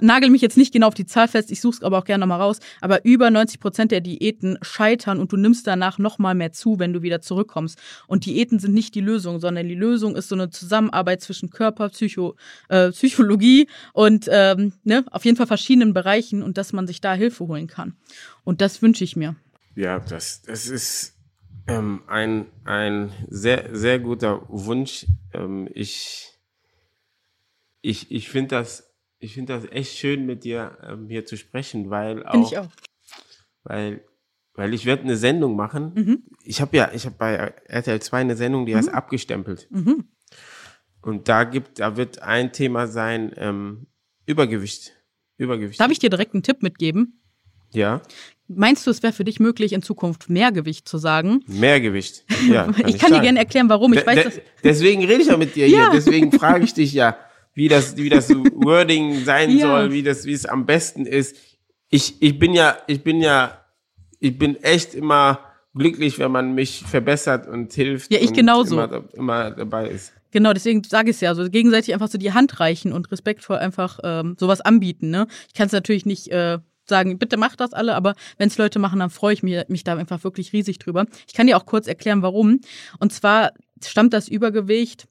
[0.00, 2.22] nagel mich jetzt nicht genau auf die Zahl fest, ich suche es aber auch gerne
[2.22, 6.52] nochmal raus, aber über 90 Prozent der Diäten scheitern und du nimmst danach nochmal mehr
[6.52, 7.78] zu, wenn du wieder zurückkommst.
[8.06, 11.90] Und Diäten sind nicht die Lösung, sondern die Lösung ist so eine Zusammenarbeit zwischen Körper,
[11.90, 12.36] Psycho,
[12.68, 17.00] äh, Psychologie und und ähm, ne, auf jeden Fall verschiedenen Bereichen und dass man sich
[17.00, 17.94] da Hilfe holen kann.
[18.44, 19.34] Und das wünsche ich mir.
[19.74, 21.13] Ja, das, das ist
[21.66, 25.06] ähm, ein, ein sehr, sehr guter Wunsch.
[25.32, 26.34] Ähm, ich
[27.84, 31.90] ich, ich finde das, ich finde das echt schön, mit dir ähm, hier zu sprechen,
[31.90, 32.70] weil auch, ich auch.
[33.62, 34.02] Weil,
[34.54, 35.92] weil ich werde eine Sendung machen.
[35.94, 36.22] Mhm.
[36.44, 37.34] Ich habe ja, ich habe bei
[37.66, 38.78] RTL 2 eine Sendung, die mhm.
[38.78, 39.68] heißt abgestempelt.
[39.70, 40.08] Mhm.
[41.02, 43.86] Und da gibt, da wird ein Thema sein, ähm,
[44.24, 44.92] Übergewicht.
[45.36, 45.78] Übergewicht.
[45.78, 47.20] Darf ich dir direkt einen Tipp mitgeben?
[47.70, 48.00] Ja.
[48.46, 51.42] Meinst du, es wäre für dich möglich, in Zukunft Mehrgewicht zu sagen?
[51.46, 52.24] Mehrgewicht.
[52.48, 52.64] Ja.
[52.64, 53.94] Kann ich, ich kann dir gerne erklären, warum.
[53.94, 55.90] Ich weiß, de deswegen rede ich ja mit dir ja.
[55.90, 55.90] hier.
[55.92, 57.16] Deswegen frage ich dich ja,
[57.54, 59.66] wie das, wie das Wording sein ja.
[59.66, 61.36] soll, wie das, wie es am besten ist.
[61.88, 63.64] Ich, ich bin ja, ich bin ja,
[64.20, 65.40] ich bin echt immer
[65.74, 68.12] glücklich, wenn man mich verbessert und hilft.
[68.12, 68.74] Ja, ich genauso.
[68.74, 70.12] Immer, immer dabei ist.
[70.32, 73.56] Genau, deswegen sage ich es ja, also gegenseitig einfach so die Hand reichen und respektvoll
[73.56, 75.10] einfach ähm, sowas anbieten.
[75.10, 75.28] Ne?
[75.46, 78.78] Ich kann es natürlich nicht äh, sagen, bitte macht das alle, aber wenn es Leute
[78.78, 81.06] machen, dann freue ich mich, mich da einfach wirklich riesig drüber.
[81.26, 82.60] Ich kann dir auch kurz erklären, warum.
[82.98, 85.06] Und zwar stammt das Übergewicht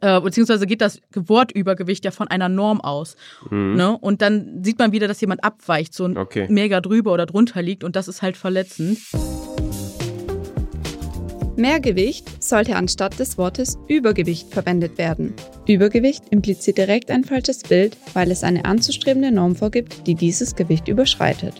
[0.00, 3.16] äh, beziehungsweise geht das Wortübergewicht ja von einer Norm aus.
[3.50, 3.74] Mhm.
[3.74, 3.98] Ne?
[3.98, 6.46] Und dann sieht man wieder, dass jemand abweicht, so okay.
[6.48, 8.98] mega drüber oder drunter liegt und das ist halt verletzend.
[11.62, 15.32] Mehrgewicht sollte anstatt des Wortes Übergewicht verwendet werden.
[15.68, 20.88] Übergewicht impliziert direkt ein falsches Bild, weil es eine anzustrebende Norm vorgibt, die dieses Gewicht
[20.88, 21.54] überschreitet.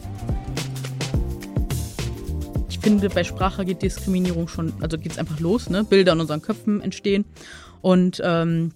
[2.68, 5.84] Ich finde, bei Sprache geht Diskriminierung schon, also geht es einfach los, ne?
[5.84, 7.24] Bilder in unseren Köpfen entstehen.
[7.80, 8.72] Und ähm,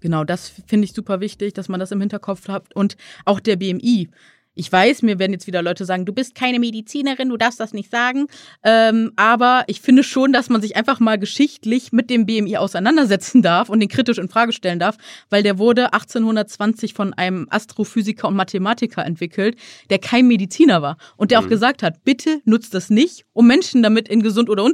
[0.00, 2.74] genau, das finde ich super wichtig, dass man das im Hinterkopf hat.
[2.74, 2.96] Und
[3.26, 4.08] auch der BMI
[4.54, 7.72] ich weiß, mir werden jetzt wieder Leute sagen, du bist keine Medizinerin, du darfst das
[7.72, 8.26] nicht sagen.
[8.62, 13.42] Ähm, aber ich finde schon, dass man sich einfach mal geschichtlich mit dem BMI auseinandersetzen
[13.42, 14.96] darf und den kritisch in Frage stellen darf,
[15.30, 19.56] weil der wurde 1820 von einem Astrophysiker und Mathematiker entwickelt,
[19.90, 21.46] der kein Mediziner war und der mhm.
[21.46, 24.64] auch gesagt hat, bitte nutzt das nicht, um Menschen damit in gesund oder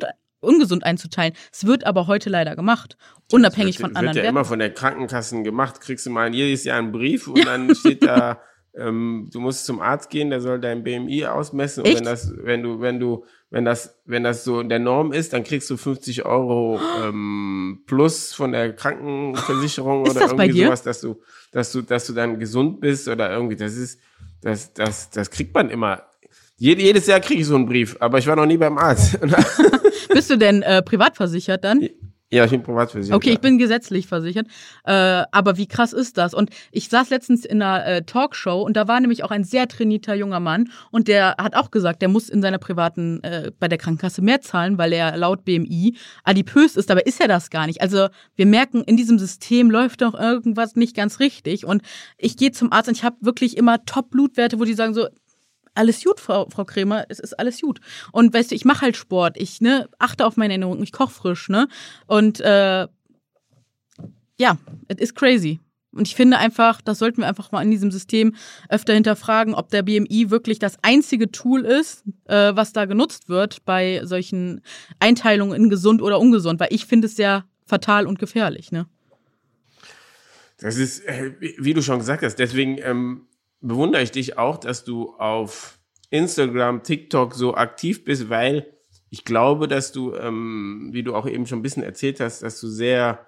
[0.40, 1.34] ungesund einzuteilen.
[1.52, 2.96] Es wird aber heute leider gemacht,
[3.30, 4.16] unabhängig wird, von anderen.
[4.16, 5.80] Wird ja immer von der Krankenkassen gemacht.
[5.80, 7.44] Kriegst du mal jedes Jahr einen Brief und ja.
[7.44, 8.40] dann steht da
[8.78, 11.84] ähm, du musst zum Arzt gehen, der soll dein BMI ausmessen.
[11.84, 15.12] Und wenn das, wenn du, wenn du, wenn das, wenn das so in der Norm
[15.12, 21.00] ist, dann kriegst du 50 Euro ähm, plus von der Krankenversicherung oder irgendwie sowas, dass
[21.00, 21.20] du,
[21.52, 23.56] dass du, dass du dann gesund bist oder irgendwie.
[23.56, 24.00] Das ist,
[24.40, 26.02] das, das, das kriegt man immer.
[26.56, 29.18] Jed, jedes Jahr kriege ich so einen Brief, aber ich war noch nie beim Arzt.
[30.08, 31.88] Bist du denn äh, privat versichert dann?
[32.30, 33.16] Ja, ich bin privat versichert.
[33.16, 34.48] Okay, ich bin gesetzlich versichert.
[34.84, 34.92] Äh,
[35.32, 36.34] aber wie krass ist das?
[36.34, 39.66] Und ich saß letztens in einer äh, Talkshow und da war nämlich auch ein sehr
[39.66, 43.68] trainierter junger Mann und der hat auch gesagt, der muss in seiner privaten, äh, bei
[43.68, 46.90] der Krankenkasse mehr zahlen, weil er laut BMI adipös ist.
[46.90, 47.80] Dabei ist er das gar nicht.
[47.80, 51.64] Also wir merken, in diesem System läuft doch irgendwas nicht ganz richtig.
[51.64, 51.80] Und
[52.18, 55.08] ich gehe zum Arzt und ich habe wirklich immer Top-Blutwerte, wo die sagen so,
[55.78, 57.80] alles gut, Frau, Frau Krämer, es ist alles gut.
[58.12, 61.12] Und weißt du, ich mache halt Sport, ich ne, achte auf meine Ernährung, ich koche
[61.12, 61.68] frisch, ne?
[62.06, 62.88] Und äh,
[64.38, 64.58] ja,
[64.88, 65.60] es ist crazy.
[65.92, 68.34] Und ich finde einfach, das sollten wir einfach mal in diesem System
[68.68, 73.64] öfter hinterfragen, ob der BMI wirklich das einzige Tool ist, äh, was da genutzt wird
[73.64, 74.60] bei solchen
[75.00, 78.86] Einteilungen in gesund oder ungesund, weil ich finde es sehr fatal und gefährlich, ne?
[80.58, 83.27] Das ist, äh, wie du schon gesagt hast, deswegen ähm,
[83.60, 85.78] bewundere ich dich auch, dass du auf
[86.10, 88.66] Instagram, TikTok so aktiv bist, weil
[89.10, 92.60] ich glaube, dass du, ähm, wie du auch eben schon ein bisschen erzählt hast, dass
[92.60, 93.26] du sehr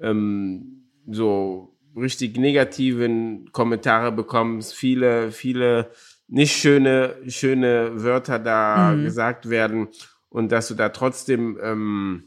[0.00, 5.90] ähm, so richtig negativen Kommentare bekommst, viele, viele
[6.28, 9.04] nicht schöne, schöne Wörter da mhm.
[9.04, 9.88] gesagt werden
[10.28, 12.24] und dass du da trotzdem ähm,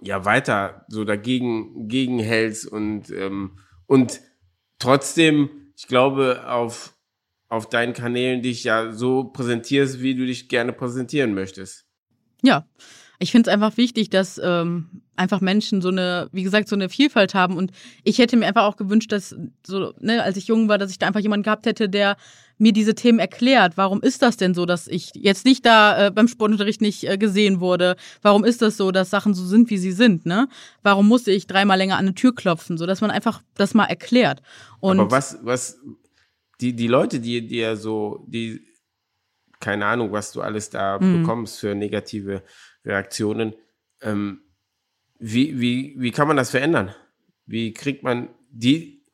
[0.00, 4.22] ja weiter so dagegen gegenhältst und ähm, und
[4.78, 5.50] trotzdem
[5.82, 6.94] ich glaube, auf,
[7.48, 11.86] auf deinen Kanälen dich ja so präsentierst, wie du dich gerne präsentieren möchtest.
[12.40, 12.68] Ja,
[13.18, 16.88] ich finde es einfach wichtig, dass ähm, einfach Menschen so eine, wie gesagt, so eine
[16.88, 17.56] Vielfalt haben.
[17.56, 17.72] Und
[18.04, 19.34] ich hätte mir einfach auch gewünscht, dass
[19.66, 22.16] so, ne, als ich jung war, dass ich da einfach jemanden gehabt hätte, der
[22.62, 23.76] mir diese Themen erklärt.
[23.76, 27.18] Warum ist das denn so, dass ich jetzt nicht da äh, beim Sportunterricht nicht äh,
[27.18, 27.96] gesehen wurde?
[28.22, 30.24] Warum ist das so, dass Sachen so sind, wie sie sind?
[30.24, 30.48] Ne?
[30.82, 32.78] Warum musste ich dreimal länger an eine Tür klopfen?
[32.78, 34.42] So, dass man einfach das mal erklärt.
[34.78, 35.80] Und Aber was, was,
[36.60, 38.60] die, die Leute, die dir so, die,
[39.58, 41.20] keine Ahnung, was du alles da mhm.
[41.22, 42.44] bekommst für negative
[42.84, 43.54] Reaktionen.
[44.00, 44.40] Ähm,
[45.18, 46.94] wie, wie, wie kann man das verändern?
[47.44, 49.04] Wie kriegt man die,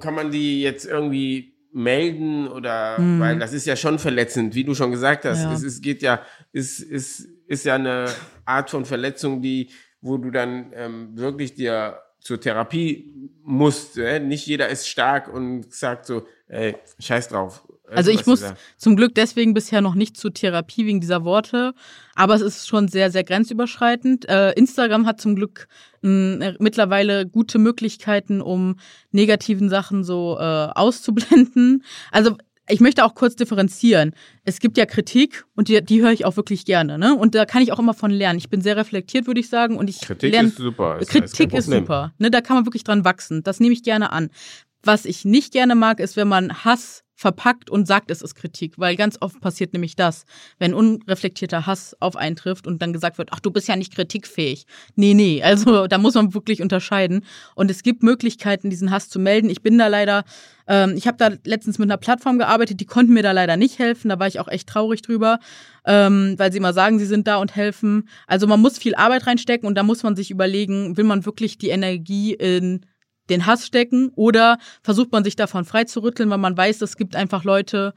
[0.00, 3.20] kann man die jetzt irgendwie melden oder, mhm.
[3.20, 5.42] weil das ist ja schon verletzend, wie du schon gesagt hast.
[5.42, 5.52] Ja.
[5.52, 6.22] Es, es geht ja,
[6.52, 8.06] es ist, ist ja eine
[8.46, 9.68] Art von Verletzung, die,
[10.00, 13.98] wo du dann ähm, wirklich dir zur Therapie musst.
[13.98, 14.20] Äh?
[14.20, 18.44] Nicht jeder ist stark und sagt so, ey, scheiß drauf, also, also ich muss
[18.76, 21.74] zum Glück deswegen bisher noch nicht zur Therapie wegen dieser Worte,
[22.14, 24.28] aber es ist schon sehr, sehr grenzüberschreitend.
[24.28, 25.68] Äh, Instagram hat zum Glück
[26.02, 28.76] mh, äh, mittlerweile gute Möglichkeiten, um
[29.12, 31.84] negativen Sachen so äh, auszublenden.
[32.10, 32.36] Also
[32.68, 34.12] ich möchte auch kurz differenzieren.
[34.44, 36.98] Es gibt ja Kritik und die, die höre ich auch wirklich gerne.
[36.98, 37.14] Ne?
[37.14, 38.38] Und da kann ich auch immer von lernen.
[38.38, 39.76] Ich bin sehr reflektiert, würde ich sagen.
[39.76, 40.98] Und ich Kritik lerne, ist super.
[41.06, 42.12] Kritik ist super.
[42.18, 42.30] Ne?
[42.30, 43.42] Da kann man wirklich dran wachsen.
[43.42, 44.30] Das nehme ich gerne an.
[44.86, 48.78] Was ich nicht gerne mag, ist, wenn man Hass verpackt und sagt, es ist Kritik,
[48.78, 50.26] weil ganz oft passiert nämlich das,
[50.60, 53.96] wenn unreflektierter Hass auf einen trifft und dann gesagt wird, ach, du bist ja nicht
[53.96, 54.64] kritikfähig.
[54.94, 57.24] Nee, nee, also da muss man wirklich unterscheiden
[57.56, 59.50] und es gibt Möglichkeiten, diesen Hass zu melden.
[59.50, 60.22] Ich bin da leider,
[60.68, 63.80] ähm, ich habe da letztens mit einer Plattform gearbeitet, die konnten mir da leider nicht
[63.80, 65.40] helfen, da war ich auch echt traurig drüber,
[65.84, 68.08] ähm, weil sie immer sagen, sie sind da und helfen.
[68.28, 71.58] Also man muss viel Arbeit reinstecken und da muss man sich überlegen, will man wirklich
[71.58, 72.86] die Energie in
[73.28, 77.44] den Hass stecken oder versucht man sich davon freizurütteln, weil man weiß, es gibt einfach
[77.44, 77.94] Leute,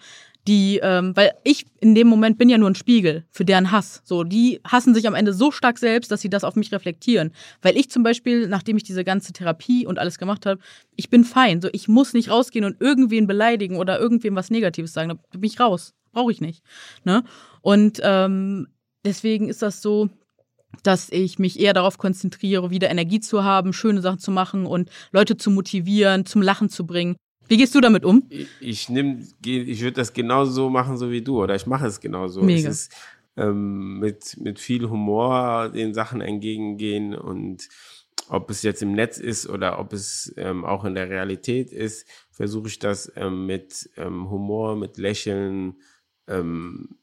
[0.48, 4.02] die, ähm, weil ich in dem Moment bin ja nur ein Spiegel für deren Hass.
[4.04, 7.34] So, die hassen sich am Ende so stark selbst, dass sie das auf mich reflektieren.
[7.62, 10.60] Weil ich zum Beispiel, nachdem ich diese ganze Therapie und alles gemacht habe,
[10.96, 11.62] ich bin fein.
[11.62, 15.10] So, ich muss nicht rausgehen und irgendwen beleidigen oder irgendwem was Negatives sagen.
[15.10, 15.94] Da bin ich raus.
[16.14, 16.64] Brauche ich nicht.
[17.04, 17.24] Ne?
[17.62, 18.68] Und ähm,
[19.06, 20.10] deswegen ist das so,
[20.84, 24.90] dass ich mich eher darauf konzentriere, wieder Energie zu haben, schöne Sachen zu machen und
[25.12, 27.16] Leute zu motivieren, zum Lachen zu bringen.
[27.48, 28.24] Wie gehst du damit um?
[28.30, 32.44] Ich, ich ich würde das genauso machen, so wie du, oder ich mache es genauso.
[32.44, 32.70] Mega.
[32.70, 32.94] Es ist
[33.38, 37.68] ähm, mit, mit viel Humor den Sachen entgegengehen und
[38.28, 42.08] ob es jetzt im Netz ist oder ob es ähm, auch in der Realität ist,
[42.30, 45.78] versuche ich das ähm, mit ähm, Humor, mit Lächeln,
[46.28, 46.99] ähm,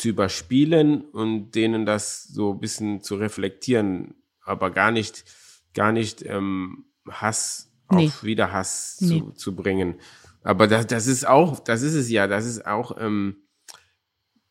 [0.00, 5.24] zu überspielen und denen das so ein bisschen zu reflektieren, aber gar nicht,
[5.74, 8.06] gar nicht ähm, Hass nee.
[8.06, 9.20] auf Wiederhass nee.
[9.20, 10.00] zu, zu bringen.
[10.42, 13.42] Aber das, das ist auch, das ist es ja, das ist auch, ähm,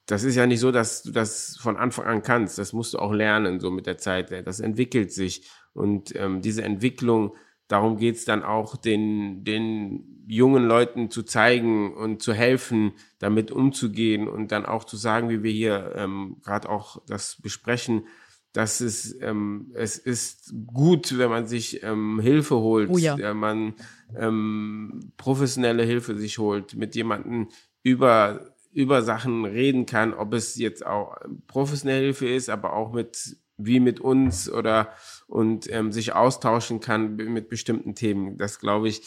[0.05, 2.57] das ist ja nicht so, dass du das von Anfang an kannst.
[2.57, 4.31] Das musst du auch lernen, so mit der Zeit.
[4.45, 5.49] Das entwickelt sich.
[5.73, 7.35] Und ähm, diese Entwicklung,
[7.69, 14.27] darum geht's dann auch, den, den jungen Leuten zu zeigen und zu helfen, damit umzugehen
[14.27, 18.03] und dann auch zu sagen, wie wir hier ähm, gerade auch das besprechen,
[18.51, 23.17] dass es, ähm, es ist gut, wenn man sich ähm, Hilfe holt, oh ja.
[23.17, 23.73] wenn man
[24.17, 27.49] ähm, professionelle Hilfe sich holt, mit jemandem
[27.83, 31.15] über, über Sachen reden kann, ob es jetzt auch
[31.47, 34.89] professionelle Hilfe ist, aber auch mit wie mit uns oder
[35.29, 38.37] und ähm, sich austauschen kann mit bestimmten Themen.
[38.37, 39.03] Das glaube ich,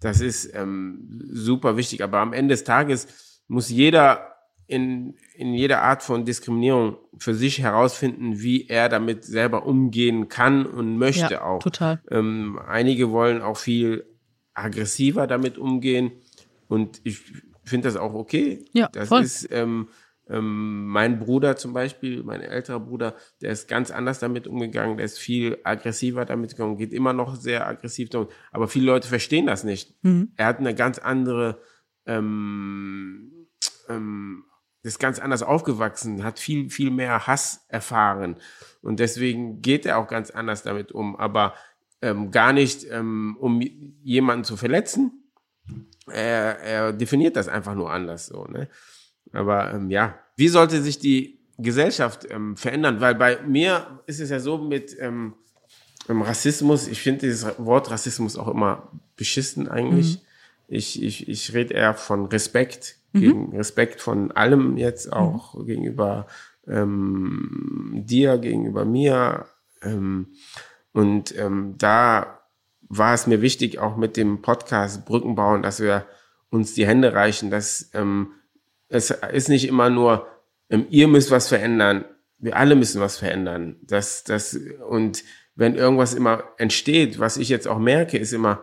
[0.00, 2.02] das ist ähm, super wichtig.
[2.02, 4.32] Aber am Ende des Tages muss jeder
[4.66, 10.66] in, in jeder Art von Diskriminierung für sich herausfinden, wie er damit selber umgehen kann
[10.66, 11.60] und möchte ja, auch.
[11.60, 12.00] Total.
[12.10, 14.04] Ähm, einige wollen auch viel
[14.54, 16.12] aggressiver damit umgehen
[16.66, 17.20] und ich
[17.64, 18.64] finde das auch okay.
[18.72, 19.22] Ja, das voll.
[19.22, 19.88] ist ähm,
[20.28, 25.06] ähm, mein Bruder zum Beispiel, mein älterer Bruder, der ist ganz anders damit umgegangen, der
[25.06, 29.46] ist viel aggressiver damit gegangen, geht immer noch sehr aggressiv damit, aber viele Leute verstehen
[29.46, 29.94] das nicht.
[30.02, 30.32] Mhm.
[30.36, 31.60] Er hat eine ganz andere
[32.06, 33.48] ähm,
[33.88, 34.44] ähm,
[34.86, 38.36] ist ganz anders aufgewachsen, hat viel, viel mehr Hass erfahren.
[38.82, 41.16] Und deswegen geht er auch ganz anders damit um.
[41.16, 41.54] Aber
[42.02, 45.32] ähm, gar nicht, ähm, um jemanden zu verletzen.
[46.06, 48.44] Er, er definiert das einfach nur anders so.
[48.44, 48.68] Ne?
[49.36, 53.00] Aber ähm, ja, wie sollte sich die Gesellschaft ähm, verändern?
[53.00, 55.34] Weil bei mir ist es ja so mit ähm,
[56.08, 60.16] Rassismus, ich finde dieses Wort Rassismus auch immer beschissen eigentlich.
[60.16, 60.20] Mhm.
[60.68, 63.20] Ich, ich, ich rede eher von Respekt mhm.
[63.20, 65.66] gegen Respekt von allem jetzt auch mhm.
[65.66, 66.26] gegenüber
[66.66, 69.46] ähm, dir, gegenüber mir.
[69.82, 70.28] Ähm,
[70.92, 72.40] und ähm, da
[72.88, 76.06] war es mir wichtig, auch mit dem Podcast Brücken bauen, dass wir
[76.50, 78.32] uns die Hände reichen, dass ähm,
[78.88, 80.26] es ist nicht immer nur,
[80.70, 82.04] ähm, ihr müsst was verändern,
[82.38, 83.76] wir alle müssen was verändern.
[83.82, 84.58] Das, das,
[84.88, 85.24] und
[85.54, 88.62] wenn irgendwas immer entsteht, was ich jetzt auch merke, ist immer,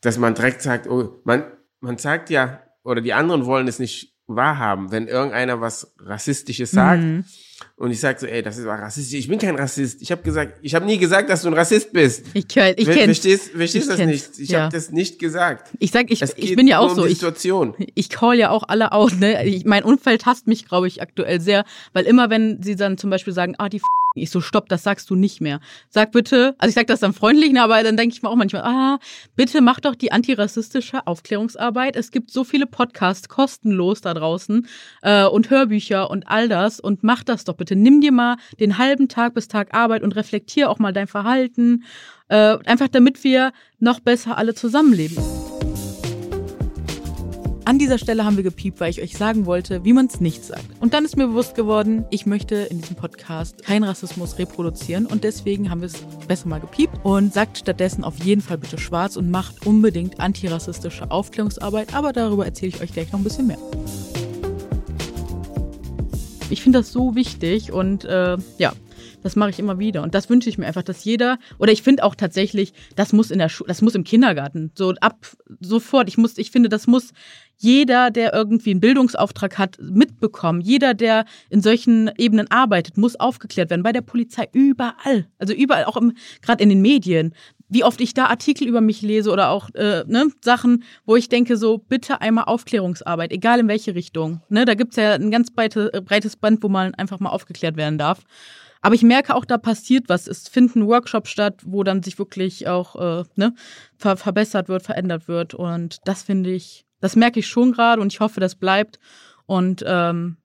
[0.00, 1.44] dass man direkt sagt, oh, man,
[1.80, 7.02] man sagt ja, oder die anderen wollen es nicht wahrhaben, wenn irgendeiner was Rassistisches sagt.
[7.02, 7.24] Mhm.
[7.76, 9.18] Und ich sage so, ey, das ist rassistisch.
[9.18, 10.02] Ich bin kein Rassist.
[10.02, 12.26] Ich habe gesagt, ich habe nie gesagt, dass du ein Rassist bist.
[12.34, 13.04] Ich, kenn, ich kenn's.
[13.04, 14.10] Verstehst, verstehst ich das kenn's.
[14.10, 14.38] nicht?
[14.38, 14.62] Ich ja.
[14.62, 15.70] habe das nicht gesagt.
[15.78, 17.02] Ich sag, ich, ich bin ja auch so.
[17.02, 17.74] Um Situation.
[17.78, 19.18] Ich, ich call ja auch alle out.
[19.18, 19.44] Ne?
[19.46, 23.10] Ich, mein Umfeld hasst mich, glaube ich, aktuell sehr, weil immer, wenn sie dann zum
[23.10, 23.82] Beispiel sagen, ah, die F
[24.14, 25.60] ich so, stopp, das sagst du nicht mehr.
[25.88, 28.36] Sag bitte, also ich sag das dann freundlich, ne, aber dann denke ich mir auch
[28.36, 28.98] manchmal, ah,
[29.36, 31.96] bitte mach doch die antirassistische Aufklärungsarbeit.
[31.96, 34.66] Es gibt so viele Podcasts kostenlos da draußen
[35.02, 37.76] äh, und Hörbücher und all das und mach das doch bitte.
[37.76, 41.84] Nimm dir mal den halben Tag bis Tag Arbeit und reflektier auch mal dein Verhalten,
[42.28, 45.18] äh, einfach damit wir noch besser alle zusammenleben.
[47.64, 50.44] An dieser Stelle haben wir gepiept, weil ich euch sagen wollte, wie man es nicht
[50.44, 50.64] sagt.
[50.80, 55.22] Und dann ist mir bewusst geworden, ich möchte in diesem Podcast keinen Rassismus reproduzieren und
[55.22, 59.16] deswegen haben wir es besser mal gepiept und sagt stattdessen auf jeden Fall bitte schwarz
[59.16, 63.58] und macht unbedingt antirassistische Aufklärungsarbeit, aber darüber erzähle ich euch gleich noch ein bisschen mehr.
[66.52, 68.74] Ich finde das so wichtig und äh, ja,
[69.22, 70.02] das mache ich immer wieder.
[70.02, 73.30] Und das wünsche ich mir einfach, dass jeder, oder ich finde auch tatsächlich, das muss
[73.30, 75.26] in der Schule, das muss im Kindergarten, so ab
[75.60, 76.08] sofort.
[76.08, 77.12] Ich muss, ich finde, das muss
[77.56, 80.60] jeder, der irgendwie einen Bildungsauftrag hat, mitbekommen.
[80.60, 83.82] Jeder, der in solchen Ebenen arbeitet, muss aufgeklärt werden.
[83.82, 85.28] Bei der Polizei, überall.
[85.38, 85.98] Also überall, auch
[86.42, 87.34] gerade in den Medien.
[87.72, 91.30] Wie oft ich da Artikel über mich lese oder auch äh, ne, Sachen, wo ich
[91.30, 94.42] denke, so bitte einmal Aufklärungsarbeit, egal in welche Richtung.
[94.50, 97.96] Ne, da gibt's ja ein ganz breite, breites Band, wo man einfach mal aufgeklärt werden
[97.96, 98.24] darf.
[98.82, 100.26] Aber ich merke auch, da passiert was.
[100.26, 103.54] Es finden Workshops statt, wo dann sich wirklich auch äh, ne,
[103.96, 105.54] ver verbessert wird, verändert wird.
[105.54, 108.98] Und das finde ich, das merke ich schon gerade und ich hoffe, das bleibt.
[109.46, 110.36] Und ähm,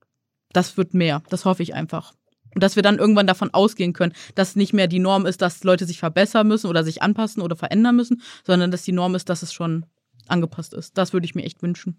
[0.54, 1.24] das wird mehr.
[1.30, 2.14] Das hoffe ich einfach.
[2.54, 5.64] Und dass wir dann irgendwann davon ausgehen können, dass nicht mehr die Norm ist, dass
[5.64, 9.30] Leute sich verbessern müssen oder sich anpassen oder verändern müssen, sondern dass die Norm ist,
[9.30, 9.86] dass es schon
[10.28, 10.98] angepasst ist.
[10.98, 11.98] Das würde ich mir echt wünschen.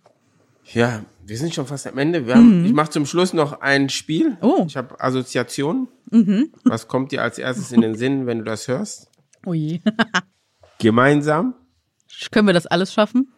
[0.72, 2.26] Ja, wir sind schon fast am Ende.
[2.34, 2.66] Haben, mhm.
[2.66, 4.36] Ich mache zum Schluss noch ein Spiel.
[4.42, 4.64] Oh.
[4.66, 5.88] Ich habe Assoziationen.
[6.11, 6.53] Mhm.
[6.64, 9.11] Was kommt dir als erstes in den Sinn, wenn du das hörst?
[9.46, 9.80] Oh je.
[10.78, 11.55] Gemeinsam.
[12.30, 13.32] Können wir das alles schaffen?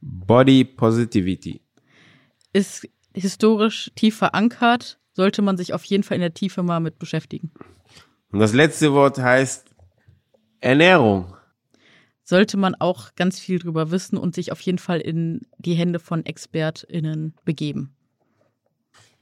[0.00, 1.60] Body Positivity.
[2.52, 6.98] Ist historisch tief verankert, sollte man sich auf jeden Fall in der Tiefe mal mit
[6.98, 7.52] beschäftigen.
[8.32, 9.74] Und das letzte Wort heißt
[10.60, 11.34] Ernährung
[12.24, 15.98] sollte man auch ganz viel drüber wissen und sich auf jeden Fall in die Hände
[15.98, 17.94] von ExpertInnen begeben.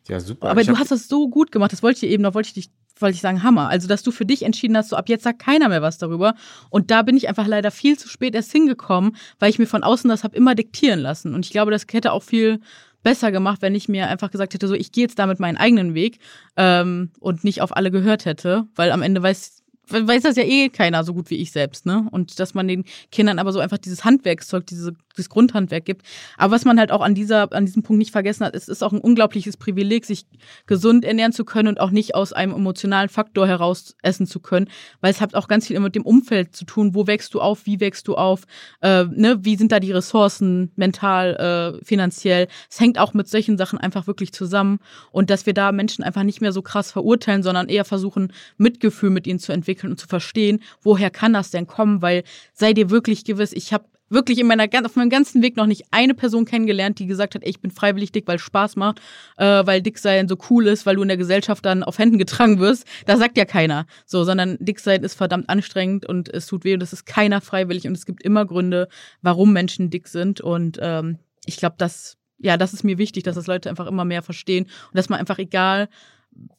[0.08, 0.50] Ja, super.
[0.50, 2.54] Aber ich du hast das so gut gemacht, das wollte ich eben, da wollte ich
[2.54, 3.68] dich, wollte ich sagen, Hammer.
[3.68, 6.34] Also, dass du für dich entschieden hast, so ab jetzt sagt keiner mehr was darüber.
[6.70, 9.82] Und da bin ich einfach leider viel zu spät erst hingekommen, weil ich mir von
[9.82, 11.34] außen das habe immer diktieren lassen.
[11.34, 12.60] Und ich glaube, das hätte auch viel
[13.02, 15.94] besser gemacht, wenn ich mir einfach gesagt hätte, so ich gehe jetzt damit meinen eigenen
[15.94, 16.18] Weg
[16.56, 20.68] ähm, und nicht auf alle gehört hätte, weil am Ende weiß weiß das ja eh
[20.68, 22.06] keiner so gut wie ich selbst, ne?
[22.10, 26.06] Und dass man den Kindern aber so einfach dieses Handwerkszeug, diese das Grundhandwerk gibt.
[26.36, 28.82] Aber was man halt auch an dieser, an diesem Punkt nicht vergessen hat, es ist
[28.82, 30.26] auch ein unglaubliches Privileg, sich
[30.66, 34.68] gesund ernähren zu können und auch nicht aus einem emotionalen Faktor heraus essen zu können,
[35.00, 36.94] weil es hat auch ganz viel mit dem Umfeld zu tun.
[36.94, 37.66] Wo wächst du auf?
[37.66, 38.42] Wie wächst du auf?
[38.80, 39.38] Äh, ne?
[39.44, 42.48] Wie sind da die Ressourcen mental, äh, finanziell?
[42.70, 44.78] Es hängt auch mit solchen Sachen einfach wirklich zusammen
[45.10, 49.10] und dass wir da Menschen einfach nicht mehr so krass verurteilen, sondern eher versuchen, Mitgefühl
[49.10, 52.02] mit ihnen zu entwickeln und zu verstehen, woher kann das denn kommen?
[52.02, 55.66] Weil sei dir wirklich gewiss, ich habe wirklich in meiner, auf meinem ganzen Weg noch
[55.66, 58.76] nicht eine Person kennengelernt, die gesagt hat, ey, ich bin freiwillig dick, weil es Spaß
[58.76, 59.00] macht,
[59.36, 62.18] äh, weil dick sein so cool ist, weil du in der Gesellschaft dann auf Händen
[62.18, 62.86] getragen wirst.
[63.06, 63.86] Da sagt ja keiner.
[64.06, 67.40] So, sondern dick sein ist verdammt anstrengend und es tut weh und es ist keiner
[67.40, 68.88] freiwillig und es gibt immer Gründe,
[69.22, 73.36] warum Menschen dick sind und ähm, ich glaube, dass ja, das ist mir wichtig, dass
[73.36, 75.88] das Leute einfach immer mehr verstehen und dass man einfach egal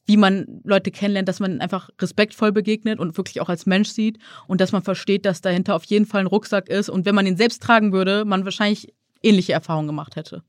[0.05, 4.19] wie man Leute kennenlernt, dass man einfach respektvoll begegnet und wirklich auch als Mensch sieht
[4.47, 7.25] und dass man versteht, dass dahinter auf jeden Fall ein Rucksack ist und wenn man
[7.25, 10.43] ihn selbst tragen würde, man wahrscheinlich ähnliche Erfahrungen gemacht hätte.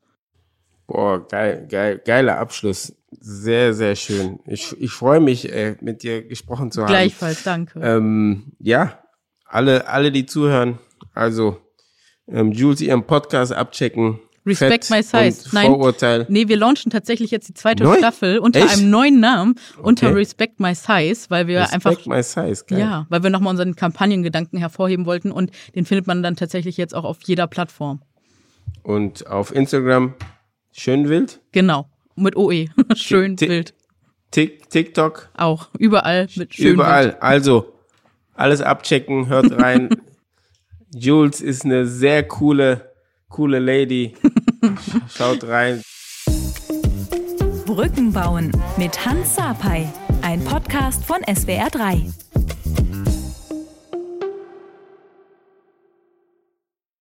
[0.87, 2.95] Boah, geil, geil, geiler Abschluss.
[3.11, 4.41] Sehr, sehr schön.
[4.47, 6.89] Ich, ich freue mich, äh, mit dir gesprochen zu haben.
[6.89, 7.81] Gleichfalls, danke.
[7.81, 8.99] Ähm, ja,
[9.47, 10.79] alle, alle, die zuhören,
[11.15, 11.59] also
[12.27, 14.21] ähm, Jules ihren Podcast abchecken.
[14.47, 15.49] Respect My Size.
[15.53, 16.27] Nein, Vorurteil.
[16.29, 17.97] nee, wir launchen tatsächlich jetzt die zweite Neu?
[17.99, 18.77] Staffel unter Echt?
[18.79, 20.17] einem neuen Namen, unter Okay.
[20.17, 22.79] Respect My Size, weil wir Respect einfach my size, geil.
[22.79, 26.95] ja, weil wir nochmal unseren Kampagnengedanken hervorheben wollten und den findet man dann tatsächlich jetzt
[26.95, 28.03] auch auf jeder Plattform.
[28.83, 30.15] Und auf Instagram
[30.73, 32.67] schön wild, Genau, mit OE.
[32.97, 33.75] Schön Ti- wild.
[34.31, 37.17] Tik, TikTok, Auch überall mit schön überall.
[37.21, 37.73] Also
[38.35, 39.89] alles abchecken, hört rein.
[40.95, 42.93] Jules ist eine sehr coole,
[43.29, 44.15] coole Lady.
[44.77, 45.83] Sch- Schaut rein.
[47.67, 49.89] Brücken bauen mit Hans Sapai.
[50.23, 52.13] Ein Podcast von SWR3.